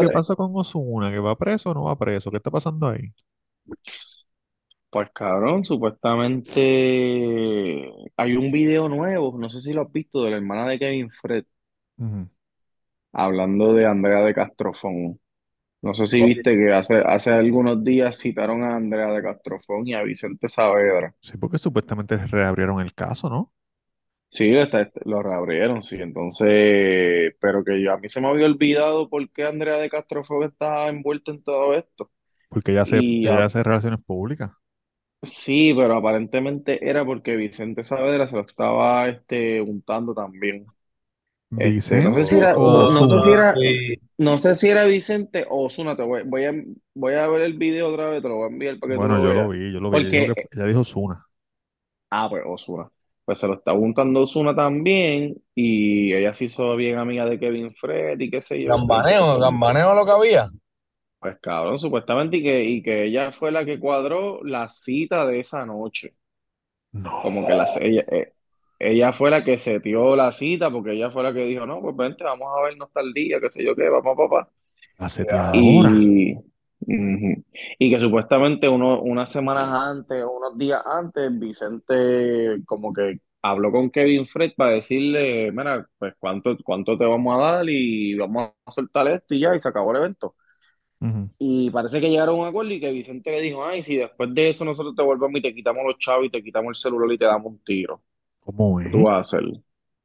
¿qué 0.00 0.08
pasa 0.12 0.34
con 0.36 0.50
Ozuna? 0.54 1.10
¿Que 1.10 1.18
va 1.18 1.36
preso 1.36 1.70
o 1.70 1.74
no 1.74 1.84
va 1.84 1.96
preso? 1.96 2.30
¿Qué 2.30 2.38
está 2.38 2.50
pasando 2.50 2.88
ahí? 2.88 3.12
Pues 4.90 5.08
cabrón, 5.14 5.64
supuestamente 5.64 6.60
hay 8.16 8.36
un 8.36 8.52
video 8.52 8.88
nuevo, 8.88 9.38
no 9.38 9.48
sé 9.48 9.60
si 9.60 9.72
lo 9.72 9.82
has 9.82 9.92
visto, 9.92 10.22
de 10.22 10.30
la 10.30 10.36
hermana 10.36 10.66
de 10.66 10.78
Kevin 10.78 11.10
Fred. 11.10 11.44
Ujú. 11.98 12.28
hablando 13.12 13.74
de 13.74 13.86
Andrea 13.86 14.24
de 14.24 14.34
Castrofón. 14.34 15.18
No 15.82 15.94
sé 15.94 16.06
si 16.06 16.22
viste 16.22 16.56
que 16.56 16.72
hace, 16.72 16.98
hace 16.98 17.30
algunos 17.30 17.82
días 17.82 18.16
citaron 18.18 18.62
a 18.62 18.76
Andrea 18.76 19.08
de 19.08 19.22
Castrofón 19.22 19.86
y 19.86 19.94
a 19.94 20.02
Vicente 20.02 20.48
Saavedra. 20.48 21.14
Sí, 21.20 21.36
porque 21.38 21.58
supuestamente 21.58 22.16
reabrieron 22.16 22.80
el 22.80 22.94
caso, 22.94 23.28
¿no? 23.28 23.52
Sí, 24.32 24.54
está- 24.56 24.90
lo 25.04 25.22
reabrieron, 25.22 25.82
sí. 25.82 25.96
Entonces, 26.00 27.34
pero 27.40 27.62
que 27.64 27.82
yo, 27.82 27.92
a 27.92 27.98
mí 27.98 28.08
se 28.08 28.20
me 28.20 28.28
había 28.28 28.46
olvidado 28.46 29.08
por 29.10 29.30
qué 29.30 29.44
Andrea 29.44 29.78
de 29.78 29.90
Castrofón 29.90 30.44
estaba 30.44 30.88
envuelta 30.88 31.30
en 31.32 31.42
todo 31.42 31.74
esto. 31.74 32.10
Porque 32.48 32.70
ella 32.70 32.82
hace, 32.82 33.00
Y 33.00 33.26
ella 33.26 33.46
hace 33.46 33.64
relaciones 33.64 33.98
públicas. 34.04 34.52
sí, 35.22 35.72
pero 35.74 35.96
aparentemente 35.96 36.88
era 36.88 37.04
porque 37.04 37.36
Vicente 37.36 37.84
Saavedra 37.84 38.26
se 38.26 38.36
lo 38.36 38.42
estaba 38.42 39.08
este, 39.08 39.60
untando 39.60 40.14
también. 40.14 40.72
Este, 41.56 42.00
no 42.02 42.14
sé 42.14 42.24
si 42.26 42.36
¿Vicente 42.36 42.38
era, 42.38 42.58
o 42.58 42.90
no 42.92 43.06
sé 43.06 43.20
si 43.20 43.32
Ozuna? 43.32 43.32
era, 43.32 43.60
Y 43.60 43.96
no 44.18 44.38
sé 44.38 44.54
si 44.56 44.68
era 44.70 44.84
Vicente 44.86 45.46
o 45.50 45.66
Osuna, 45.66 45.96
te 45.96 46.02
voy, 46.04 46.22
voy 46.24 46.44
a, 46.46 46.52
voy 46.94 47.14
a 47.14 47.28
ver 47.28 47.42
el 47.42 47.54
video 47.58 47.88
otra 47.90 48.08
vez, 48.10 48.22
te 48.22 48.28
lo 48.28 48.36
voy 48.36 48.44
a 48.46 48.48
enviar 48.52 48.78
para 48.80 48.94
que 48.94 49.00
tú 49.00 49.08
Bueno, 49.08 49.18
lo 49.18 49.22
yo 49.22 49.32
lo 49.32 49.48
veas. 49.48 49.48
vi, 49.48 49.72
yo 49.72 49.80
lo 49.80 49.90
vi. 49.92 50.02
Ella 50.02 50.20
dijo, 50.20 50.26
que 50.26 50.34
Porque, 50.34 50.48
fue- 50.48 50.50
ella 50.52 50.66
dijo 50.66 50.80
Ozuna. 50.80 51.26
ah, 52.10 52.28
pues 52.30 52.42
Osuna. 52.46 52.90
Pues 53.24 53.38
se 53.38 53.46
lo 53.46 53.54
está 53.54 53.72
untando 53.72 54.20
Osuna 54.22 54.54
también, 54.54 55.36
y 55.54 56.12
ella 56.14 56.32
se 56.34 56.46
hizo 56.46 56.76
bien 56.76 56.98
amiga 56.98 57.24
de 57.26 57.38
Kevin 57.38 57.70
Fred 57.74 58.18
y 58.20 58.30
qué 58.30 58.40
sé 58.40 58.62
yo, 58.62 58.72
y 58.88 59.00
gambaneo, 59.00 59.38
gambaneo 59.38 59.94
lo 59.94 60.04
que 60.04 60.10
había. 60.12 60.50
pues 61.18 61.38
cabrón, 61.40 61.78
supuestamente, 61.78 62.36
y 62.38 62.42
que, 62.42 62.64
y 62.64 62.82
que 62.82 63.04
ella 63.04 63.32
fue 63.32 63.52
la 63.52 63.64
que 63.64 63.78
cuadró 63.78 64.42
la 64.44 64.68
cita 64.68 65.24
de 65.26 65.40
esa 65.40 65.64
noche. 65.66 66.16
Como 67.20 67.46
que 67.46 67.54
la, 67.54 67.64
No. 67.64 67.80
ella, 67.80 68.04
eh, 68.10 68.32
ella 68.78 69.12
fue 69.12 69.30
la 69.30 69.44
que 69.44 69.58
setió 69.58 70.16
la 70.16 70.32
cita, 70.32 70.70
porque 70.70 70.92
ella 70.92 71.10
fue 71.10 71.22
la 71.22 71.32
que 71.32 71.44
dijo, 71.44 71.66
no, 71.66 71.80
pues 71.80 71.96
vente, 71.96 72.24
vamos 72.24 72.48
a 72.56 72.62
vernos 72.62 72.90
tal 72.92 73.12
día, 73.12 73.40
qué 73.40 73.50
sé 73.50 73.64
yo 73.64 73.76
qué, 73.76 73.88
papá, 73.90 74.14
papá. 74.16 74.50
La 74.98 75.08
seteadora. 75.08 75.90
Y, 75.90 76.34
ujú. 76.86 77.44
Y 77.78 77.90
que 77.90 77.98
supuestamente 77.98 78.68
uno, 78.68 79.00
unas 79.02 79.30
semanas 79.30 79.68
antes, 79.72 80.24
unos 80.24 80.56
días 80.58 80.82
antes, 80.84 81.30
Vicente 81.38 82.62
como 82.66 82.92
que 82.92 83.20
habló 83.42 83.72
con 83.72 83.90
Kevin 83.90 84.26
Fred 84.26 84.52
para 84.56 84.72
decirle, 84.72 85.50
mira, 85.52 85.88
pues 85.98 86.14
cuánto, 86.18 86.56
cuánto 86.64 86.96
te 86.98 87.04
vamos 87.04 87.34
a 87.38 87.42
dar 87.42 87.68
y 87.68 88.14
vamos 88.16 88.50
a 88.64 88.70
soltar 88.70 89.08
esto 89.08 89.34
y 89.34 89.40
ya, 89.40 89.54
y 89.54 89.58
se 89.60 89.68
acabó 89.68 89.90
el 89.92 89.98
evento. 89.98 90.36
Ujú. 91.00 91.30
Y 91.38 91.70
parece 91.70 92.00
que 92.00 92.08
llegaron 92.08 92.36
a 92.36 92.42
un 92.42 92.46
acuerdo 92.48 92.70
y 92.72 92.80
que 92.80 92.92
Vicente 92.92 93.30
le 93.32 93.40
dijo, 93.42 93.64
ay, 93.64 93.82
si 93.82 93.96
después 93.96 94.32
de 94.34 94.50
eso 94.50 94.64
nosotros 94.64 94.94
te 94.94 95.02
volvemos 95.02 95.38
y 95.40 95.42
te 95.42 95.54
quitamos 95.54 95.82
los 95.84 95.98
chavos 95.98 96.26
y 96.26 96.30
te 96.30 96.42
quitamos 96.42 96.70
el 96.78 96.80
celular 96.82 97.12
y 97.12 97.18
te 97.18 97.24
damos 97.24 97.46
un 97.52 97.58
tiro, 97.64 98.02
¿Cómo 98.40 98.80
¿qué 98.80 98.88
tú 98.90 99.04
es? 99.04 99.04
vas 99.04 99.34
a 99.34 99.38
hacer? 99.38 99.44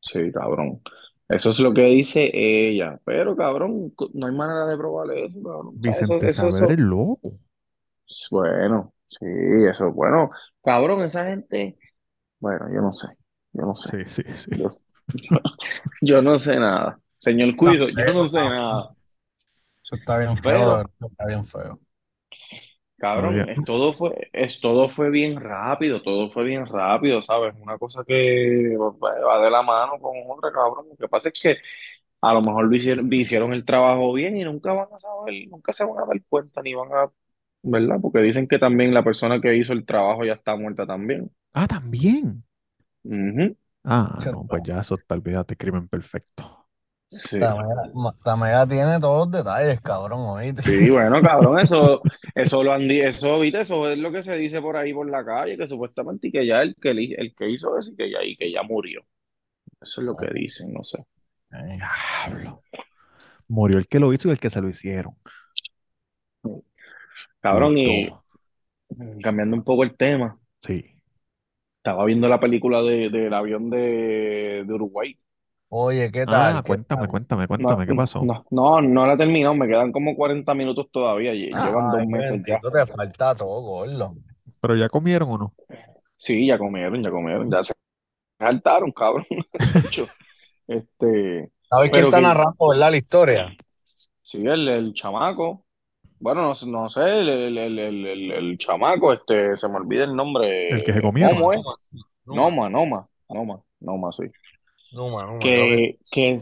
Sí, 0.02 0.32
cabrón. 0.34 0.82
Eso 1.30 1.50
es 1.52 1.60
lo 1.60 1.74
que 1.74 1.82
dice 1.84 2.30
ella. 2.34 3.00
Pero, 3.06 3.36
cabrón, 3.36 3.94
no 4.14 4.28
hay 4.28 4.34
manera 4.34 4.66
de 4.68 4.78
probar 4.78 5.12
eso, 5.18 5.42
cabrón. 5.44 5.78
O 5.80 5.84
sea, 5.84 6.00
eso, 6.00 6.20
Vicente 6.20 6.28
eso, 6.28 6.48
Saavedra 6.50 6.74
es 6.74 6.80
eso, 6.80 6.80
loco. 6.80 7.40
bueno, 8.32 8.94
sí, 9.08 9.26
eso, 9.70 9.92
bueno, 9.92 10.30
cabrón, 10.64 11.02
esa 11.04 11.26
gente, 11.26 11.78
bueno, 12.40 12.68
yo 12.74 12.82
no 12.82 12.94
sé, 12.94 13.08
yo 13.54 13.64
no 13.66 13.76
sé, 13.76 13.92
Sí, 13.92 14.04
sí, 14.08 14.24
sí. 14.36 14.52
yo, 14.52 14.82
yo 16.02 16.22
no 16.22 16.38
sé 16.40 16.58
nada. 16.60 17.00
Señor 17.20 17.56
Está 17.58 17.58
Cuido, 17.58 17.90
yo 17.90 18.14
feo, 18.14 18.14
no 18.14 18.28
sé 18.28 18.40
cabrón. 18.40 18.50
nada. 18.50 18.96
Eso 19.84 19.96
está 19.96 20.18
bien 20.20 20.38
feo, 20.38 20.66
de 20.68 20.68
Pero, 20.68 20.78
verdad, 20.78 20.92
está 21.02 21.26
bien 21.26 21.46
feo. 21.46 21.80
Cabrón, 22.98 23.48
es, 23.50 23.64
todo 23.64 23.94
fue, 23.94 24.30
es, 24.34 24.60
todo 24.60 24.90
fue 24.90 25.10
bien 25.10 25.40
rápido, 25.40 26.02
todo 26.02 26.30
fue 26.30 26.44
bien 26.44 26.66
rápido, 26.66 27.22
¿sabes? 27.22 27.54
Una 27.62 27.78
cosa 27.78 28.04
que 28.06 28.76
va 28.78 29.44
de 29.44 29.52
la 29.52 29.62
mano 29.62 30.00
con 30.00 30.16
otra, 30.28 30.52
cabrón. 30.52 30.88
Lo 30.90 30.96
que 30.98 31.08
pasa 31.08 31.30
es 31.30 31.42
que 31.42 31.58
a 32.22 32.34
lo 32.34 32.42
mejor 32.42 32.74
hicieron, 32.74 33.54
el 33.54 33.66
trabajo 33.66 34.14
bien 34.14 34.38
y 34.38 34.44
nunca 34.44 34.74
van 34.74 34.88
a 34.94 35.00
saber, 35.00 35.48
nunca 35.50 35.74
se 35.74 35.86
van 35.86 36.04
a 36.04 36.06
dar 36.08 36.22
cuenta 36.28 36.62
ni 36.62 36.74
van 36.74 36.92
a, 36.92 37.12
¿verdad? 37.62 37.98
Porque 38.02 38.20
dicen 38.20 38.48
que 38.48 38.60
también 38.60 38.94
la 38.94 39.04
persona 39.04 39.40
que 39.40 39.56
hizo 39.56 39.74
el 39.74 39.86
trabajo 39.86 40.26
ya 40.26 40.34
está 40.34 40.56
muerta 40.56 40.86
también. 40.86 41.32
ah, 41.54 41.68
también. 41.68 42.44
Ah, 43.84 44.20
no, 44.32 44.46
pues 44.48 44.64
ya 44.66 44.82
eso 44.82 44.98
tal 44.98 45.22
vez 45.22 45.46
te 45.46 45.56
crimen 45.56 45.88
perfecto. 45.88 46.57
Sí. 47.10 47.40
Tamega, 47.40 47.92
Tamega 48.24 48.68
tiene 48.68 49.00
todos 49.00 49.28
los 49.28 49.32
detalles, 49.32 49.80
cabrón, 49.82 50.20
oíste. 50.22 50.62
Sí, 50.62 50.90
bueno, 50.90 51.22
cabrón, 51.22 51.60
eso, 51.62 52.02
eso 52.36 52.64
lo 52.64 52.74
han 52.74 52.90
eso, 52.92 53.40
viste, 53.40 53.62
eso 53.62 53.90
es 53.90 53.98
lo 53.98 54.12
que 54.12 54.24
se 54.24 54.36
dice 54.38 54.62
por 54.62 54.76
ahí 54.76 54.94
por 54.94 55.10
la 55.10 55.24
calle, 55.24 55.58
que 55.58 55.68
supuestamente 55.68 56.32
que 56.32 56.46
ya 56.46 56.62
el 56.62 56.76
que, 56.76 56.92
el 56.92 57.34
que 57.36 57.50
hizo 57.50 57.78
eso 57.78 57.92
y 57.92 57.96
que 57.96 58.12
ya, 58.12 58.24
y 58.24 58.36
que 58.36 58.52
ya 58.52 58.64
murió. 58.64 59.02
Eso 59.82 60.02
es 60.02 60.08
lo 60.08 60.16
que 60.16 60.28
dicen, 60.34 60.74
no 60.74 60.84
sé. 60.84 61.00
Diablo. 61.52 62.62
Murió 63.50 63.78
el 63.78 63.88
que 63.88 64.00
lo 64.00 64.14
hizo 64.14 64.30
y 64.30 64.32
el 64.32 64.40
que 64.40 64.50
se 64.50 64.62
lo 64.62 64.70
hicieron. 64.70 65.16
Cabrón, 67.42 67.78
y 67.78 68.10
cambiando 69.22 69.56
un 69.56 69.64
poco 69.64 69.84
el 69.84 69.96
tema, 69.96 70.40
Sí. 70.62 70.98
estaba 71.78 72.06
viendo 72.06 72.28
la 72.30 72.40
película 72.40 72.82
de, 72.82 73.10
del 73.10 73.34
avión 73.34 73.70
de, 73.70 74.64
de 74.66 74.74
Uruguay. 74.74 75.18
Oye, 75.70 76.12
¿qué 76.12 76.28
Ah, 76.28 76.62
tal? 76.62 76.62
¿Qué 76.64 76.78
cuéntame, 76.78 77.08
tal? 77.08 77.08
cuéntame, 77.08 77.48
No, 77.58 77.78
cuéntame, 77.78 77.86
¿qué 77.88 77.96
pasó? 77.96 78.30
no, 78.30 78.46
no, 78.52 78.82
no 78.82 79.06
la 79.08 79.14
he 79.14 79.18
terminado, 79.18 79.56
me 79.56 79.68
quedan 79.68 79.92
como 79.92 80.16
40 80.16 80.54
minutos 80.54 80.88
todavía, 80.92 81.32
lle- 81.34 81.56
llevan 81.58 81.90
dos 81.90 82.04
Ay, 82.04 82.06
meses 82.06 82.42
ya. 82.46 82.60
bendito, 82.60 82.72
te 82.72 82.86
falta 82.88 83.36
todo, 83.36 83.62
gordo. 83.62 84.16
¿Pero 84.62 84.76
ya 84.76 84.90
comieron 84.90 85.30
o 85.32 85.38
no? 85.38 85.56
Sí, 86.18 86.48
ya 86.48 86.58
comieron, 86.58 87.04
ya 87.04 87.12
comieron, 87.12 87.50
ya 87.52 87.64
se 87.64 87.74
saltaron, 88.40 88.92
cabrón. 88.92 89.26
Este, 90.68 91.52
¿Sabes 91.70 91.92
quién 91.92 92.04
pero 92.04 92.08
está 92.08 92.20
que 92.20 92.22
narrando, 92.22 92.74
verdad, 92.74 92.90
la 92.92 92.98
historia? 92.98 93.56
sí, 94.22 94.46
el, 94.46 94.68
el 94.68 94.94
chamaco, 94.94 95.66
bueno, 96.20 96.44
no, 96.44 96.56
sé- 96.56 96.68
no 96.68 96.90
sé, 96.90 97.02
el, 97.22 97.30
el, 97.30 97.58
el, 97.60 97.80
el, 97.80 98.08
el- 98.08 98.32
el 98.34 98.58
chamaco, 98.58 99.14
este, 99.14 99.58
se 99.58 99.70
me 99.70 99.78
olvida 99.78 100.06
el 100.06 100.16
El 100.70 100.82
que 100.84 100.94
se 100.94 101.02
nombre, 101.02 101.02
comieron. 101.02 101.52
¿cómo 101.52 101.54
es? 101.54 101.62
Noma, 102.32 102.70
Noma, 102.70 103.10
Noma, 103.30 103.64
Noma, 103.82 104.12
sí. 104.14 104.24
Numa, 104.92 105.26
creo 105.52 105.70
que 105.70 105.78
Que, 105.80 106.00
que, 106.12 106.40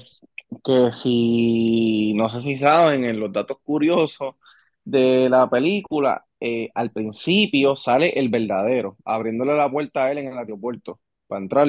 que 0.64 0.92
si, 0.94 2.14
no 2.16 2.30
sé 2.30 2.40
si 2.42 2.56
saben, 2.56 3.04
en 3.04 3.20
los 3.20 3.32
datos 3.34 3.58
curiosos 3.64 4.36
de 4.86 5.30
la 5.30 5.50
película, 5.50 6.26
eh, 6.40 6.70
al 6.76 6.92
principio 6.92 7.76
sale 7.76 8.18
el 8.20 8.30
verdadero, 8.30 8.98
abriéndole 9.04 9.56
la 9.56 9.70
puerta 9.70 10.06
a 10.06 10.12
él 10.12 10.20
en 10.20 10.28
el 10.32 10.38
aeropuerto 10.38 11.00
para 11.28 11.42
entrar. 11.42 11.68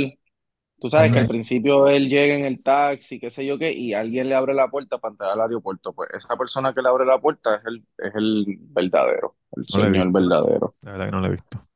Tú 0.80 0.90
sabes 0.90 1.12
que 1.12 1.18
al 1.20 1.26
principio 1.28 1.88
él 1.88 2.08
llega 2.10 2.34
en 2.36 2.44
el 2.46 2.62
taxi, 2.62 3.20
qué 3.20 3.30
sé 3.30 3.46
yo 3.46 3.58
qué, 3.58 3.72
y 3.72 3.94
alguien 3.94 4.28
le 4.28 4.34
abre 4.36 4.54
la 4.54 4.68
puerta 4.70 4.98
para 4.98 5.12
entrar 5.12 5.30
al 5.32 5.40
aeropuerto. 5.42 5.94
Pues 5.94 6.10
esa 6.14 6.36
persona 6.36 6.74
que 6.74 6.82
le 6.82 6.88
abre 6.90 7.06
la 7.06 7.20
puerta 7.20 7.56
es 7.56 7.64
el, 7.66 7.84
es 7.98 8.14
el 8.16 8.46
verdadero, 8.60 9.36
el 9.56 9.66
No 9.68 9.78
señor 9.78 10.12
verdadero. 10.12 10.76
La 10.82 10.92
verdad 10.92 11.06
que 11.06 11.12
no 11.12 11.20
la 11.20 11.28
he 11.28 11.30
visto. 11.32 11.66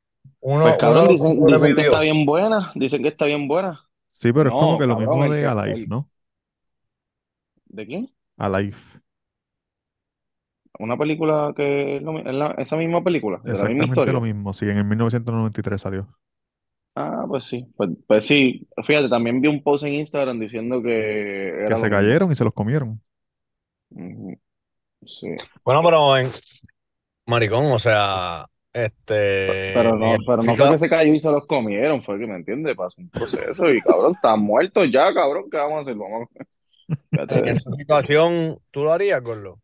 uno, 0.41 0.75
Pues 0.75 0.75
cabrón, 0.77 1.07
uno 1.07 1.07
dicen, 1.07 1.43
lo 1.45 1.59
dicen 1.59 1.75
que 1.75 1.81
está 1.81 1.99
bien 1.99 2.25
buena, 2.25 2.71
dicen 2.75 3.01
que 3.01 3.09
está 3.09 3.25
bien 3.25 3.47
buena. 3.47 3.81
Sí, 4.21 4.31
pero 4.33 4.49
es 4.49 4.55
como 4.55 4.77
que 4.77 4.85
lo 4.87 4.95
cabrón, 4.95 4.97
mismo 4.97 5.27
de 5.29 5.45
Alive, 5.47 5.81
el, 5.81 5.87
¿no? 5.87 6.09
¿de 7.65 7.85
quién? 7.87 8.11
Alive. 8.37 8.75
Una 10.79 10.97
película 10.97 11.53
que 11.55 11.95
es, 11.97 12.01
lo 12.03 12.11
mi- 12.13 12.19
es 12.21 12.33
la- 12.33 12.51
esa 12.57 12.75
misma 12.75 13.01
película, 13.03 13.41
de 13.45 13.57
la 13.57 13.65
misma 13.65 13.85
Exactamente 13.85 14.11
lo 14.11 14.19
historia. 14.19 14.21
mismo. 14.21 14.51
Sí, 14.53 14.65
en 14.67 14.77
el 14.77 14.83
1993 14.85 15.81
salió. 15.81 16.07
Ah, 16.95 17.23
pues 17.27 17.45
sí, 17.45 17.65
pues, 17.77 17.89
pues 18.05 18.25
sí, 18.27 18.67
fíjate, 18.85 19.07
también 19.09 19.39
vi 19.41 19.47
un 19.47 19.63
post 19.63 19.85
en 19.85 19.93
Instagram 19.93 20.39
diciendo 20.39 20.81
que 20.83 21.47
Que 21.65 21.75
era 21.75 21.77
se 21.77 21.89
lo 21.89 21.89
mismo. 21.89 21.89
cayeron 21.89 22.31
y 22.31 22.35
se 22.35 22.43
los 22.43 22.53
comieron. 22.53 23.01
Ujú, 23.91 24.37
Sí. 25.07 25.27
Bueno, 25.63 25.81
pero 25.83 26.17
en 26.17 26.27
maricón, 27.27 27.71
o 27.71 27.79
sea, 27.79 28.45
este, 28.73 29.73
Pero 29.73 29.97
no, 29.97 30.15
pero 30.25 30.43
no 30.43 30.55
fue 30.55 30.71
que 30.71 30.77
se 30.77 30.89
cayó 30.89 31.13
y 31.13 31.19
se 31.19 31.31
los 31.31 31.45
comieron, 31.45 32.01
fue 32.01 32.17
que, 32.19 32.27
¿me 32.27 32.35
entiendes? 32.35 32.75
Pasó 32.75 33.01
un 33.01 33.09
proceso 33.09 33.71
y 33.73 33.81
cabrón, 33.81 34.13
están 34.13 34.39
muertos 34.39 34.87
ya, 34.91 35.13
cabrón, 35.13 35.49
¿qué 35.49 35.57
vamos 35.57 35.75
a 35.75 35.79
hacer? 35.79 35.95
Vamos, 35.95 36.29
en 37.11 37.47
esa 37.47 37.71
situación, 37.71 38.59
¿tú 38.71 38.83
lo 38.83 38.93
harías, 38.93 39.21
gordo? 39.23 39.59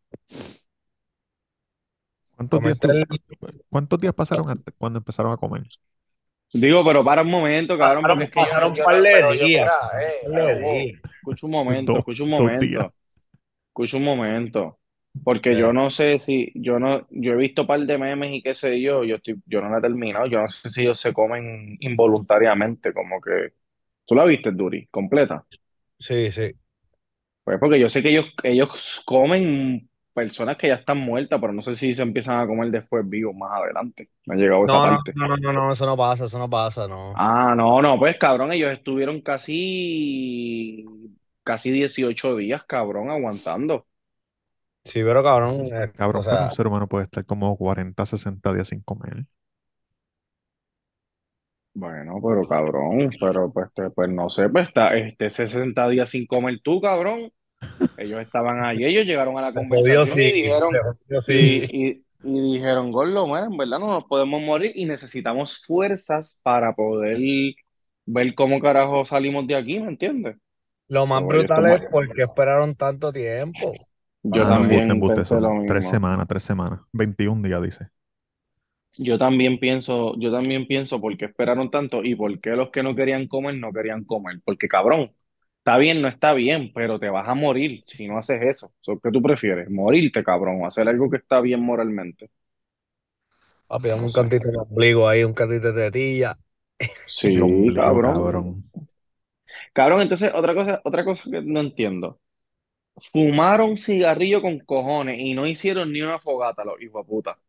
¿Cuántos 2.35 2.61
días 2.61 2.79
tú, 2.79 2.89
cuántos 3.69 3.99
días 3.99 4.13
pasaron 4.13 4.49
antes 4.49 4.73
cuando 4.77 4.99
empezaron 4.99 5.31
a 5.31 5.37
comer? 5.37 5.63
Digo, 6.53 6.83
pero 6.85 7.03
para 7.03 7.23
un 7.23 7.31
momento, 7.31 7.77
cabrón, 7.77 8.03
porque 8.07 8.27
Pasaron, 8.27 8.73
que 8.73 8.79
yo, 8.79 8.85
pasaron 8.85 9.09
un 9.09 9.13
par 9.17 9.37
de 9.37 9.45
días, 9.45 9.71
eh, 9.99 11.01
escucha 11.03 11.45
un 11.45 11.51
momento, 11.51 11.97
escucha 11.97 12.23
un 12.23 12.29
momento, 12.29 12.93
escucha 13.69 13.97
un 13.97 14.03
momento, 14.03 14.79
porque 15.23 15.57
yo 15.57 15.73
no 15.73 15.89
sé 15.89 16.17
si, 16.19 16.51
yo 16.55 16.79
no, 16.79 17.07
yo 17.09 17.33
he 17.33 17.35
visto 17.37 17.61
un 17.63 17.67
par 17.67 17.79
de 17.81 17.97
memes 17.97 18.31
y 18.33 18.41
qué 18.41 18.55
sé 18.55 18.81
yo, 18.81 19.03
yo 19.03 19.15
estoy, 19.17 19.41
yo 19.45 19.61
no 19.61 19.69
la 19.69 19.79
he 19.79 19.81
terminado, 19.81 20.27
yo 20.27 20.41
no 20.41 20.47
sé 20.47 20.69
si 20.69 20.81
ellos 20.83 20.99
se 20.99 21.13
comen 21.13 21.77
involuntariamente, 21.81 22.93
como 22.93 23.21
que, 23.21 23.53
¿tú 24.05 24.15
la 24.15 24.25
viste, 24.25 24.51
Duri, 24.51 24.87
completa? 24.87 25.45
Sí, 25.99 26.31
sí. 26.31 26.53
Pues 27.43 27.59
porque 27.59 27.79
yo 27.79 27.87
sé 27.89 28.01
que 28.01 28.09
ellos, 28.09 28.25
ellos 28.43 29.01
comen 29.05 29.89
personas 30.13 30.57
que 30.57 30.67
ya 30.67 30.75
están 30.75 30.97
muertas, 30.97 31.39
pero 31.39 31.53
no 31.53 31.61
sé 31.61 31.75
si 31.75 31.93
se 31.93 32.01
empiezan 32.01 32.39
a 32.39 32.47
comer 32.47 32.69
después 32.71 33.07
vivos 33.07 33.35
más 33.35 33.51
adelante. 33.61 34.09
No 34.25 34.33
ha 34.33 34.37
llegado 34.37 34.61
a 34.63 34.65
esa 34.65 34.79
no, 34.79 34.81
parte. 34.81 35.15
no, 35.15 35.27
no, 35.27 35.37
no, 35.37 35.53
no, 35.53 35.71
eso 35.73 35.85
no 35.85 35.97
pasa, 35.97 36.25
eso 36.25 36.37
no 36.39 36.49
pasa, 36.49 36.87
no. 36.87 37.13
Ah, 37.19 37.53
no, 37.57 37.81
no, 37.81 37.97
pues 37.97 38.17
cabrón, 38.19 38.51
ellos 38.51 38.71
estuvieron 38.71 39.21
casi, 39.21 40.85
casi 41.43 41.71
18 41.71 42.35
días, 42.35 42.63
cabrón, 42.65 43.09
aguantando. 43.09 43.87
Sí, 44.87 45.03
pero 45.03 45.23
cabrón, 45.23 45.67
eh, 45.73 45.91
o 46.13 46.21
Cabrón, 46.21 46.23
pero 46.29 46.37
sea, 46.37 46.43
un 46.43 46.51
ser 46.51 46.65
humano 46.67 46.87
puede 46.87 47.03
estar 47.05 47.25
como 47.25 47.55
40, 47.57 48.05
60 48.05 48.53
días 48.53 48.69
sin 48.69 48.81
comer. 48.81 49.25
Bueno, 51.73 52.15
pero 52.23 52.47
cabrón, 52.47 53.09
pero 53.19 53.51
pues, 53.53 53.71
te- 53.75 53.89
pues 53.91 54.09
no 54.09 54.29
sé, 54.29 54.49
pues 54.49 54.67
está, 54.67 54.95
este 54.97 55.29
60 55.29 55.87
días 55.89 56.09
sin 56.09 56.25
comer 56.25 56.59
tú, 56.63 56.81
cabrón. 56.81 57.31
Ellos 57.97 58.21
estaban 58.21 58.63
allí, 58.65 58.85
ellos 58.85 59.05
llegaron 59.05 59.37
a 59.37 59.41
la 59.43 59.53
se 59.53 59.61
jodió 59.69 60.05
conversación 60.05 60.21
y 60.23 60.31
sí, 60.33 60.33
dijeron, 60.33 60.69
se 60.69 60.79
jodió 60.79 61.21
sí. 61.21 61.33
y, 61.33 61.87
y, 61.89 62.05
y 62.23 62.53
dijeron, 62.55 62.91
Gordo, 62.91 63.27
bueno, 63.27 63.47
en 63.47 63.57
verdad 63.57 63.79
no 63.79 63.87
nos 63.87 64.05
podemos 64.05 64.41
morir 64.41 64.73
y 64.75 64.85
necesitamos 64.85 65.65
fuerzas 65.65 66.41
para 66.43 66.73
poder 66.75 67.19
ver 68.05 68.35
cómo 68.35 68.59
carajo 68.59 69.05
salimos 69.05 69.47
de 69.47 69.55
aquí, 69.55 69.79
¿me 69.79 69.89
entiendes? 69.89 70.37
Lo 70.89 71.07
más 71.07 71.25
So, 71.25 71.31
ellos 71.31 71.49
brutal 71.49 71.65
es 71.67 71.81
por 71.89 72.11
qué 72.11 72.23
esperaron 72.23 72.75
tanto 72.75 73.09
tiempo. 73.13 73.86
Yo 74.33 74.45
Ah, 74.45 74.51
no, 74.51 74.59
embuste, 74.61 74.91
también 74.91 74.93
embuste, 74.93 75.25
pensé 75.25 75.39
lo 75.41 75.49
tres 75.65 75.85
semanas, 75.85 76.27
tres 76.27 76.43
semanas. 76.43 76.81
21 76.93 77.41
días, 77.41 77.61
dice. 77.61 77.89
Yo 78.99 79.17
también 79.17 79.59
pienso, 79.59 80.15
yo 80.19 80.31
también 80.31 80.65
pienso 80.67 80.99
por 80.99 81.15
qué 81.17 81.25
esperaron 81.25 81.69
tanto 81.69 82.03
y 82.03 82.15
por 82.15 82.39
qué 82.41 82.51
los 82.51 82.71
que 82.71 82.81
no 82.83 82.95
querían 82.95 83.27
comer 83.27 83.55
no 83.55 83.71
querían 83.71 84.03
comer. 84.05 84.41
Porque 84.43 84.67
cabrón, 84.67 85.11
está 85.59 85.77
bien, 85.77 86.01
no 86.01 86.07
está 86.07 86.33
bien, 86.33 86.71
pero 86.73 86.99
te 86.99 87.09
vas 87.09 87.27
a 87.27 87.35
morir 87.35 87.83
si 87.85 88.07
no 88.07 88.17
haces 88.17 88.41
eso. 88.41 88.71
So, 88.81 88.99
¿Qué 88.99 89.11
tú 89.11 89.21
prefieres? 89.21 89.69
Morirte, 89.69 90.23
cabrón, 90.23 90.61
o 90.63 90.65
hacer 90.67 90.87
algo 90.87 91.09
que 91.09 91.17
está 91.17 91.41
bien 91.41 91.61
moralmente. 91.61 92.31
Papi, 93.69 93.87
dame 93.89 94.05
un 94.05 94.11
cantito 94.11 94.49
de 94.51 94.57
ombligo 94.57 95.07
ahí, 95.07 95.23
un 95.23 95.33
cantito 95.33 95.71
de 95.73 95.83
tetilla. 95.91 96.37
Sí, 97.05 97.39
ombligo, 97.41 97.99
cabrón. 98.01 98.03
cabrón. 98.03 98.69
Cabrón, 99.73 100.01
entonces 100.01 100.31
otra 100.33 100.53
cosa, 100.53 100.81
otra 100.83 101.05
cosa 101.05 101.23
que 101.31 101.41
no 101.41 101.59
entiendo. 101.61 102.19
Fumaron 103.11 103.75
cigarrillo 103.75 104.39
con 104.41 104.59
cojones 104.59 105.17
y 105.19 105.33
no 105.33 105.47
hicieron 105.47 105.91
ni 105.91 106.01
una 106.01 106.19
fogata, 106.19 106.63
los 106.63 106.79
hijos 106.81 107.05
de 107.05 107.09
puta. 107.09 107.39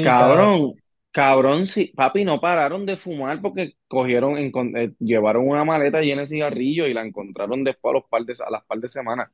Cabrón, 0.00 0.74
cabrón, 1.10 1.66
sí, 1.66 1.92
papi, 1.96 2.24
no 2.24 2.40
pararon 2.40 2.86
de 2.86 2.96
fumar 2.96 3.40
porque 3.42 3.72
cogieron, 3.88 4.38
eh, 4.38 4.94
llevaron 5.00 5.48
una 5.48 5.64
maleta 5.64 6.00
llena 6.00 6.22
de 6.22 6.26
cigarrillos 6.28 6.88
y 6.88 6.94
la 6.94 7.02
encontraron 7.04 7.62
después 7.62 7.90
a 7.92 7.94
los 7.98 8.04
par 8.08 8.24
de, 8.24 8.34
a 8.46 8.50
las 8.50 8.64
par 8.64 8.78
de 8.78 8.88
semanas. 8.88 9.28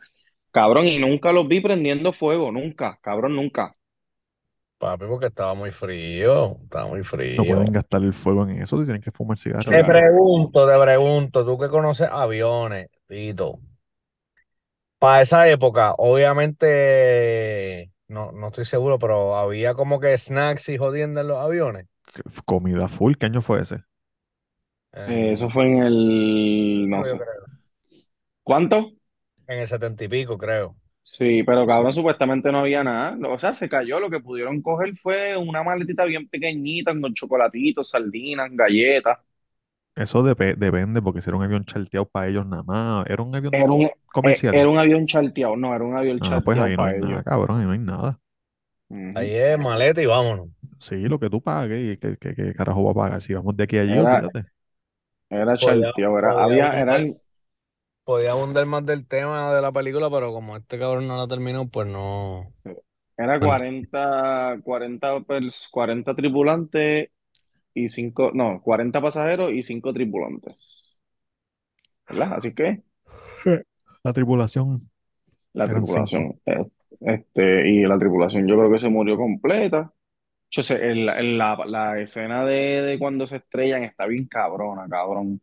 Cabrón, 0.51 0.87
y 0.89 0.99
nunca 0.99 1.33
los 1.33 1.49
vi 1.49 1.61
prendiendo 1.61 2.13
fuego, 2.13 2.53
nunca, 2.53 2.99
cabrón, 3.03 3.37
nunca. 3.37 3.73
Papi, 4.79 5.07
porque 5.07 5.27
estaba 5.27 5.55
muy 5.55 5.71
frío, 5.71 6.59
estaba 6.63 6.87
muy 6.89 7.03
No 7.37 7.47
frío. 7.47 7.47
pueden 7.47 7.73
gastar 7.73 8.03
el 8.03 8.13
fuego 8.15 8.43
en 8.49 8.63
eso, 8.63 8.79
si 8.79 8.85
tienen 8.85 9.03
que 9.03 9.13
fumar 9.13 9.39
Te 9.69 9.83
cigarrillos. 9.83 9.87
Claro. 9.87 10.03
pregunto, 10.03 10.67
te 10.67 10.79
pregunto, 10.81 11.45
tú 11.47 11.59
que 11.59 11.69
conoces 11.69 12.09
aviones, 12.11 12.89
Tito. 13.09 13.61
Para 14.99 15.21
esa 15.23 15.49
época, 15.49 15.95
obviamente, 15.99 17.93
no, 18.09 18.33
no 18.33 18.47
estoy 18.49 18.65
seguro, 18.65 18.99
pero 18.99 19.37
había 19.37 19.75
como 19.75 20.01
que 20.01 20.17
snacks 20.17 20.69
y 20.71 20.79
jodiendo 20.79 21.21
en 21.21 21.29
los 21.29 21.39
aviones. 21.39 21.87
Comida 22.45 22.89
full, 22.89 23.15
¿qué 23.17 23.27
año 23.27 23.41
fue 23.43 23.61
ese? 23.63 23.85
Eh, 24.93 25.31
eso 25.33 25.51
fue 25.51 25.67
en 25.67 25.83
el, 25.83 26.89
no 26.89 27.05
sé, 27.05 27.19
creo, 27.19 27.45
¿cuánto? 28.43 28.93
en 29.47 29.59
el 29.61 29.67
setenta 29.67 30.05
y 30.05 30.09
pico, 30.09 30.37
creo. 30.39 30.77
Sí, 31.07 31.43
pero 31.45 31.67
Sí. 31.67 31.67
cabrón, 31.67 31.93
supuestamente 31.93 32.51
no 32.51 32.61
había 32.61 32.83
nada. 32.83 33.17
O 33.29 33.39
sea, 33.39 33.53
se 33.55 33.69
cayó. 33.69 34.01
Lo 34.01 34.09
que 34.11 34.21
pudieron 34.21 34.63
coger 34.63 34.95
fue 34.97 35.37
una 35.37 35.63
maletita 35.63 36.05
bien 36.07 36.29
pequeñita 36.29 36.99
con 36.99 37.13
chocolatitos, 37.15 37.91
sardinas, 37.91 38.49
galletas. 38.53 39.19
Eso 39.97 40.23
depe- 40.25 40.57
depende, 40.57 41.03
porque 41.03 41.21
si 41.21 41.31
era 41.31 41.37
un 41.37 41.45
avión 41.45 41.65
charteado 41.65 42.07
para 42.09 42.29
ellos 42.29 42.47
nada 42.47 42.63
más. 42.65 43.07
Era 43.09 43.23
un 43.23 43.35
avión 43.35 43.57
Era 43.59 43.73
un, 43.73 43.83
eh, 43.83 43.95
comercial. 44.13 44.53
era 44.53 44.69
un 44.69 44.77
avión 44.79 45.07
charteado. 45.07 45.57
No, 45.57 45.75
era 45.75 45.85
un 45.85 45.97
avión 45.97 46.21
Ah, 46.21 46.41
pues 46.45 46.59
charteado 46.59 46.59
ahí 46.59 46.77
no 46.77 46.87
hay 46.87 46.95
ellos. 46.99 46.99
nada, 46.99 47.23
cabrón, 47.23 47.61
ahí 47.61 47.67
no 47.67 47.73
hay 47.73 47.79
nada. 47.79 48.21
Ahí 49.15 49.35
es 49.35 49.59
maleta 49.59 50.03
y 50.03 50.07
vámonos. 50.07 50.49
Sí, 50.81 50.97
lo 51.09 51.19
que 51.19 51.31
tú 51.31 51.43
pagues 51.43 51.95
y 51.95 51.97
que, 51.99 52.17
que, 52.19 52.35
que 52.35 52.55
carajo 52.55 52.85
va 52.85 52.91
a 52.93 52.95
pagar. 52.95 53.23
Si 53.23 53.35
vamos 53.35 53.57
de 53.57 53.65
aquí 53.65 53.79
a 53.79 53.83
allí, 53.83 53.99
Era, 53.99 53.99
olvídate. 53.99 54.47
era 55.31 55.57
charteado. 55.57 56.19
Era, 56.19 56.33
podía 56.33 56.45
había, 56.45 56.69
brindar, 56.69 56.81
eran, 56.81 57.15
podía 58.05 58.33
abundar 58.33 58.67
más 58.67 58.87
del 58.87 59.07
tema 59.09 59.55
de 59.55 59.63
la 59.63 59.73
película, 59.73 60.11
pero 60.11 60.33
como 60.33 60.57
este 60.57 60.79
cabrón 60.79 61.09
no 61.09 61.19
la 61.19 61.29
terminó, 61.29 61.69
pues 61.71 61.89
no. 61.89 62.55
Era 63.19 63.39
pues 63.39 63.53
no. 63.53 63.61
40, 63.61 64.59
40, 64.65 65.21
pers- 65.21 65.69
40 65.71 66.15
tripulantes 66.17 67.11
y 67.75 67.89
5, 67.89 68.31
no, 68.35 68.63
40 68.63 69.01
pasajeros 69.03 69.53
y 69.53 69.63
5 69.63 69.93
tripulantes. 69.93 71.03
¿Verdad? 72.09 72.35
Así 72.35 72.55
que 72.55 72.83
La 74.03 74.13
tripulación 74.13 74.81
la 75.53 75.69
cinco. 75.69 75.69
tripulación, 75.69 76.41
eh, 76.47 76.67
este, 77.01 77.69
y 77.71 77.85
la 77.87 77.99
tripulación 77.99 78.47
yo 78.49 78.57
creo 78.59 78.71
que 78.73 78.79
se 78.79 78.89
murió 78.91 79.17
completa. 79.17 79.93
Yo 80.51 80.63
sé, 80.63 80.91
en 80.91 81.07
la, 81.07 81.19
en 81.21 81.39
la, 81.39 81.57
la 81.67 82.01
escena 82.01 82.45
de, 82.47 82.83
de 82.83 82.99
cuando 82.99 83.27
se 83.27 83.37
estrellan 83.39 83.85
está 83.85 84.07
bien 84.07 84.27
cabrona, 84.29 84.89
cabrón. 84.89 85.41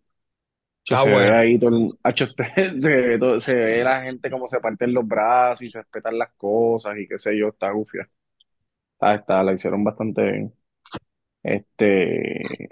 Yo 0.86 0.98
se 0.98 1.14
ve 1.16 1.30
bueno. 1.30 1.38
ahí 1.38 1.60
todo 1.60 1.70
el, 1.78 1.92
acho, 2.04 2.28
se 2.28 2.98
ve, 3.08 3.20
todo- 3.20 3.40
se 3.42 3.56
ve 3.56 3.84
la 3.84 4.04
gente 4.04 4.30
como 4.32 4.48
se 4.50 4.60
parten 4.62 4.94
los 4.94 5.08
brazos 5.08 5.64
y 5.64 5.70
se 5.70 5.80
respetan 5.82 6.18
las 6.20 6.32
cosas 6.36 6.98
y 7.00 7.08
qué 7.08 7.20
sé 7.20 7.38
yo, 7.38 7.50
está 7.50 7.72
gufia. 7.72 8.10
Está, 8.94 9.16
está, 9.16 9.44
la 9.44 9.54
hicieron 9.54 9.84
bastante 9.84 10.22
bien. 10.24 10.54
Este, 11.44 12.70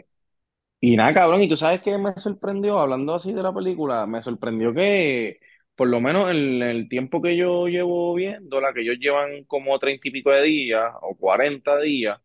y 0.81 0.95
nada, 0.95 1.13
cabrón, 1.13 1.41
y 1.41 1.49
tú 1.49 1.55
sabes 1.57 1.81
qué 1.81 1.97
me 1.97 2.13
sorprendió, 2.17 2.79
hablando 2.79 3.15
así 3.15 3.33
de 3.33 3.43
la 3.43 3.53
película, 3.53 4.05
me 4.07 4.21
sorprendió 4.21 4.73
que, 4.73 5.39
por 5.75 5.89
lo 5.89 5.99
menos 6.01 6.31
en 6.31 6.61
el 6.63 6.87
tiempo 6.89 7.21
que 7.21 7.35
yo 7.37 7.67
llevo 7.67 8.13
viéndola, 8.15 8.73
que 8.73 8.81
ellos 8.81 8.97
llevan 8.99 9.43
como 9.45 9.77
treinta 9.79 10.07
y 10.07 10.11
pico 10.11 10.31
de 10.31 10.43
días 10.43 10.93
o 11.01 11.15
cuarenta 11.17 11.77
días, 11.79 12.19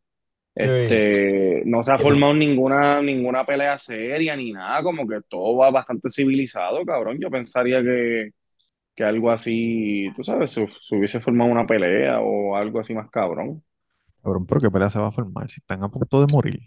Sí. 0.57 0.69
este, 0.79 1.63
no 1.67 1.85
se 1.85 1.93
ha 1.93 1.99
formado 1.99 2.35
ninguna, 2.35 3.03
ninguna 3.03 3.47
pelea 3.47 3.79
seria 3.79 4.37
ni 4.37 4.53
nada, 4.53 4.83
como 4.83 5.09
que 5.09 5.21
todo 5.29 5.57
va 5.59 5.71
bastante 5.71 6.11
civilizado, 6.11 6.85
cabrón. 6.87 7.19
Yo 7.21 7.31
pensaría 7.31 7.83
que, 7.83 8.31
que 8.97 9.05
algo 9.05 9.31
así, 9.33 10.13
tú 10.17 10.25
sabes, 10.25 10.53
se, 10.53 10.69
se 10.81 10.97
hubiese 10.97 11.21
formado 11.21 11.51
una 11.53 11.67
pelea 11.67 12.21
o 12.21 12.57
algo 12.57 12.81
así 12.81 12.95
más 12.95 13.11
cabrón. 13.11 13.65
Cabrón, 14.25 14.47
pero 14.47 14.61
qué 14.61 14.71
pelea 14.73 14.91
se 14.91 14.99
va 14.99 15.09
a 15.09 15.13
formar 15.13 15.49
si 15.51 15.61
están 15.61 15.83
a 15.85 15.89
punto 15.91 16.21
de 16.21 16.33
morir. 16.33 16.61